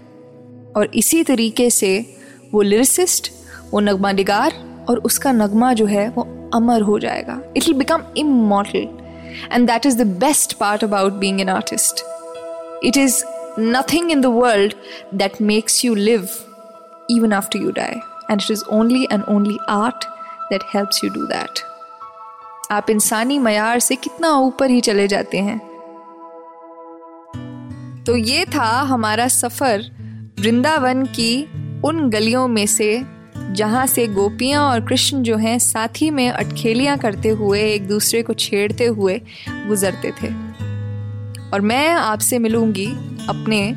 और 0.77 0.91
इसी 0.95 1.23
तरीके 1.23 1.69
से 1.69 2.05
वो 2.53 2.61
लिरिसिस्ट 2.61 3.31
वो 3.73 3.79
नगमा 3.79 4.11
निगार 4.11 4.53
और 4.89 4.99
उसका 5.09 5.31
नगमा 5.31 5.73
जो 5.73 5.85
है 5.85 6.07
वो 6.09 6.27
अमर 6.53 6.81
हो 6.81 6.97
जाएगा 6.99 7.39
it 7.57 7.67
will 7.67 7.77
become 7.77 8.03
immortal 8.17 8.87
and 9.51 9.67
that 9.67 9.85
is 9.85 9.97
the 9.97 10.07
best 10.19 10.53
part 10.57 10.83
about 10.83 11.13
being 11.19 11.41
an 11.41 11.49
artist 11.49 12.03
It 12.83 12.97
is 12.97 13.23
nothing 13.57 14.09
in 14.09 14.19
the 14.19 14.29
world 14.29 14.73
that 15.13 15.39
makes 15.39 15.83
you 15.85 15.93
live 15.95 16.31
even 17.07 17.31
after 17.31 17.57
you 17.57 17.71
die. 17.71 18.01
And 18.29 18.41
it 18.41 18.49
is 18.49 18.63
only 18.69 19.07
and 19.09 19.23
only 19.25 19.57
art 19.67 20.05
that 20.49 20.63
helps 20.73 21.01
you 21.01 21.09
do 21.13 21.27
that. 21.27 21.61
आप 22.71 22.89
इंसानी 22.89 23.37
मैार 23.39 23.79
से 23.79 23.95
कितना 23.95 24.31
ऊपर 24.39 24.69
ही 24.69 24.81
चले 24.81 25.07
जाते 25.07 25.37
हैं 25.37 25.57
तो 28.03 28.15
ये 28.17 28.45
था 28.45 28.69
हमारा 28.91 29.27
सफ़र 29.27 29.89
वृंदावन 30.39 31.05
की 31.15 31.31
उन 31.85 32.09
गलियों 32.09 32.47
में 32.47 32.65
से 32.67 32.91
जहाँ 33.51 33.85
से 33.87 34.07
गोपियाँ 34.07 34.61
और 34.63 34.85
कृष्ण 34.85 35.21
जो 35.23 35.37
हैं 35.37 35.59
साथी 35.59 36.09
में 36.09 36.29
अटखेलियाँ 36.29 36.97
करते 36.97 37.29
हुए, 37.29 37.61
एक 37.61 37.87
दूसरे 37.87 38.21
को 38.23 38.33
छेड़ते 38.33 38.85
हुए 38.85 39.21
गुजरते 39.49 40.11
थे। 40.11 40.27
और 41.49 41.61
मैं 41.61 41.89
आपसे 41.89 42.39
मिलूँगी 42.39 42.85
अपने 43.29 43.69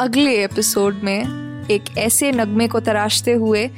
अगले 0.00 0.44
एपिसोड 0.44 1.00
में 1.04 1.66
एक 1.70 1.98
ऐसे 1.98 2.32
नगमे 2.32 2.68
को 2.68 2.80
तराशते 2.80 3.32
हुए, 3.32 3.70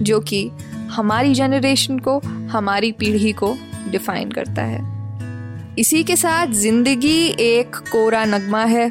जो 0.00 0.20
कि 0.20 0.50
हमारी 0.90 1.34
जनरेशन 1.34 1.98
को, 1.98 2.18
हमारी 2.50 2.92
पीढ़ी 2.92 3.32
को 3.32 3.56
डिफाइन 3.88 4.30
करता 4.30 4.62
है। 4.62 4.88
इसी 5.78 6.04
के 6.04 6.16
साथ 6.16 6.46
ज़िंदगी 6.46 7.26
एक 7.40 7.76
कोरा 7.76 8.24
नगमा 8.24 8.64
है, 8.64 8.90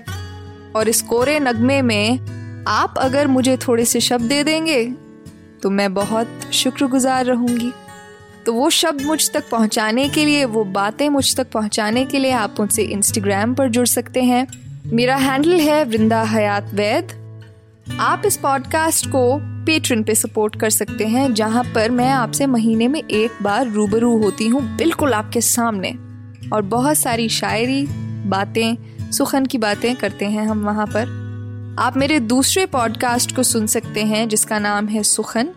और 0.76 0.90
इस 0.90 1.02
कोरे 1.02 1.40
नगमे 1.40 1.82
में 1.82 2.20
आप 2.68 2.94
अगर 2.98 3.28
मुझे 3.28 3.58
थोड़े 3.58 3.86
से 3.86 4.00
शब्द 4.00 4.24
दे 4.24 4.44
देंगे 4.44 4.84
तो 5.64 5.70
मैं 5.70 5.94
बहुत 5.94 6.40
शुक्रगुजार 6.54 7.26
रहूँगी। 7.26 7.72
तो 8.46 8.54
वो 8.54 8.70
शब्द 8.70 9.02
मुझ 9.02 9.32
तक 9.32 9.50
पहुँचाने 9.50 10.10
के 10.10 10.26
लिए, 10.26 10.46
वो 10.46 10.64
बातें 10.64 11.10
मुझ 11.10 11.36
तक 11.36 11.52
पहुँचाने 11.52 12.06
के 12.06 12.20
लिए 12.20 12.32
आप 12.32 12.56
मुझसे 12.60 12.82
इंस्टाग्राम 12.82 13.56
पर 13.56 13.70
जुड़ 13.70 13.88
सकते 13.88 14.24
हैं। 14.24 14.48
मेरा 14.86 15.16
हैंडल 15.16 15.54
है 15.54 15.84
वृंदा 15.84 16.24
हयात 16.24 16.74
वैद। 16.74 17.20
आप 18.00 18.22
इस 18.26 18.38
पॉडकास्ट 18.38 19.08
को 19.08 19.40
पेट्रन 19.66 20.04
पे 20.04 20.16
सपोर्ट 20.16 20.60
कर 20.60 20.70
सकते 20.70 21.06
हैं, 21.06 21.34
जहाँ 21.34 21.64
पर 21.64 21.92
मैं 21.92 22.10
आपसे 22.10 22.46
महीने 22.46 22.88
में 22.88 23.04
एक 23.04 23.32
बार 23.42 23.68
रूबरू 23.68 24.18
होती 24.18 24.48
हूँ 24.48 24.78
बिल्कुल 24.78 25.14
आपके 25.14 25.42
सामने। 25.42 25.96
और 26.54 26.62
बहुत 26.62 26.98
सारी 26.98 27.30
शायरी, 27.30 27.88
बातें, 28.26 28.78
सुखन 29.12 29.46
की 29.46 29.58
बातें 29.58 29.96
करते 29.96 30.26
हैं 30.26 30.48
हम 30.48 30.66
वहाँ 30.66 30.88
पर। 30.88 31.19
आप 31.80 31.98
मेरे 31.98 32.20
दूसरे 32.20 32.66
पॉडकास्ट 32.66 33.36
को 33.36 33.44
सुन 33.44 33.68
सकते 33.68 34.04
हैं, 34.04 34.28
जिसका 34.30 34.60
नाम 34.60 34.88
है 34.88 35.04
सुखन, 35.04 35.50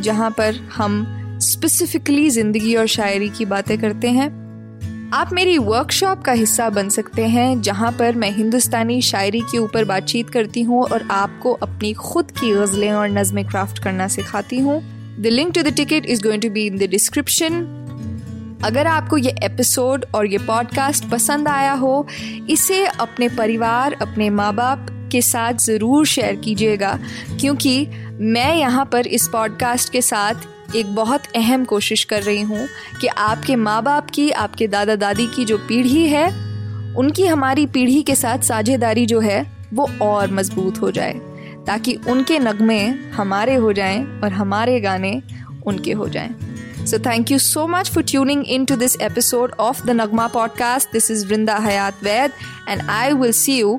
जहाँ 0.00 0.30
पर 0.30 0.54
हम 0.54 1.06
स्पेसिफिकली 1.42 2.30
ज़िंदगी 2.30 2.74
और 2.76 2.86
शायरी 2.86 3.28
की 3.28 3.44
बातें 3.44 3.78
करते 3.78 4.08
हैं। 4.08 4.28
आप 5.14 5.32
मेरी 5.32 5.58
वर्कशॉप 5.58 6.22
का 6.22 6.32
हिस्सा 6.32 6.70
बन 6.70 6.88
सकते 6.88 7.26
हैं, 7.26 7.62
जहाँ 7.62 7.92
पर 7.92 8.14
मैं 8.14 8.30
हिंदुस्तानी 8.30 9.02
शायरी 9.02 9.40
के 9.40 9.58
ऊपर 9.58 9.84
बातचीत 9.84 10.30
करती 10.30 10.62
हूँ 10.62 10.82
और 10.84 11.08
आपको 11.10 11.52
अपनी 11.52 11.92
खुद 11.92 12.30
की 12.30 12.52
गज़लें 12.52 12.92
और 12.92 13.08
नज़में 13.08 13.44
क्राफ्ट 13.46 13.78
करना 13.78 14.08
सिखाती 14.08 14.58
हूँ। 14.58 14.80
The 15.22 15.26
link 15.26 15.54
to 15.54 15.62
the 15.62 15.66
ticket 15.66 16.06
is 16.06 16.22
going 16.22 16.42
to 16.42 16.50
be 16.50 16.66
in 16.66 16.78
the 16.78 16.82
description 16.82 17.64
अगर 18.64 18.86
आपको 18.86 19.16
ये 19.16 19.34
एपिसोड 19.42 20.06
और 20.14 20.26
ये 20.26 20.38
पॉडकास्ट 20.38 21.10
पसंद 21.10 21.48
आया 21.48 21.72
हो, 21.72 22.06
इसे 22.50 22.86
अपने 22.86 23.28
परिवार, 23.28 23.92
अपने 23.92 24.30
माँ 24.30 24.54
बाप 24.54 24.96
के 25.10 25.22
साथ 25.22 25.54
ज़रूर 25.60 26.06
शेयर 26.06 26.36
कीजिएगा, 26.36 26.98
क्योंकि 27.40 27.86
मैं 28.20 28.54
यहाँ 28.56 28.84
पर 28.92 29.06
इस 29.08 29.28
पॉडकास्ट 29.28 29.92
के 29.92 30.02
साथ 30.02 30.74
एक 30.76 30.94
बहुत 30.94 31.22
अहम 31.36 31.64
कोशिश 31.64 32.04
कर 32.04 32.22
रही 32.22 32.42
हूँ 32.42 32.66
कि 33.00 33.06
आपके 33.06 33.56
माँ 33.56 33.82
बाप 33.82 34.10
की, 34.10 34.30
आपके 34.32 34.66
दादा 34.68 34.96
दादी 34.96 35.26
की 35.36 35.44
जो 35.44 35.58
पीढ़ी 35.58 36.06
है, 36.08 36.26
उनकी 36.96 37.26
हमारी 37.26 37.66
पीढ़ी 37.66 38.02
के 38.02 38.14
साथ 38.14 38.42
साझेदारी 38.42 39.06
जो 39.06 39.20
है, 39.20 39.40
वो 39.74 39.88
और 40.02 40.30
मज़बूत 40.32 40.80
हो 40.80 40.90
जाए, 40.90 41.12
ताकि 41.66 41.94
उनके 42.08 42.38
नगमे 42.38 42.80
हमारे 43.14 43.54
हो 43.54 43.72
जाएँ 43.72 44.04
और 44.20 44.32
हमारे 44.32 44.80
गाने 44.80 45.20
उनके 45.66 45.92
हो 45.92 46.08
जाएँ। 46.08 46.34
So 46.86 46.98
thank 46.98 47.30
you 47.30 47.38
so 47.38 47.66
much 47.66 47.90
for 47.90 48.02
tuning 48.02 48.44
in 48.46 48.64
to 48.64 48.76
this 48.76 48.96
episode 49.02 49.52
of 49.60 49.84
the 49.86 49.90
Nagma 49.92 50.26
podcast 50.28 50.92
this 50.92 51.10
is 51.10 51.26
Vrinda 51.26 51.56
Hayat 51.58 52.04
Vaid 52.04 52.32
and 52.68 52.82
I 52.90 53.12
will 53.12 53.32
see 53.32 53.60
you 53.60 53.78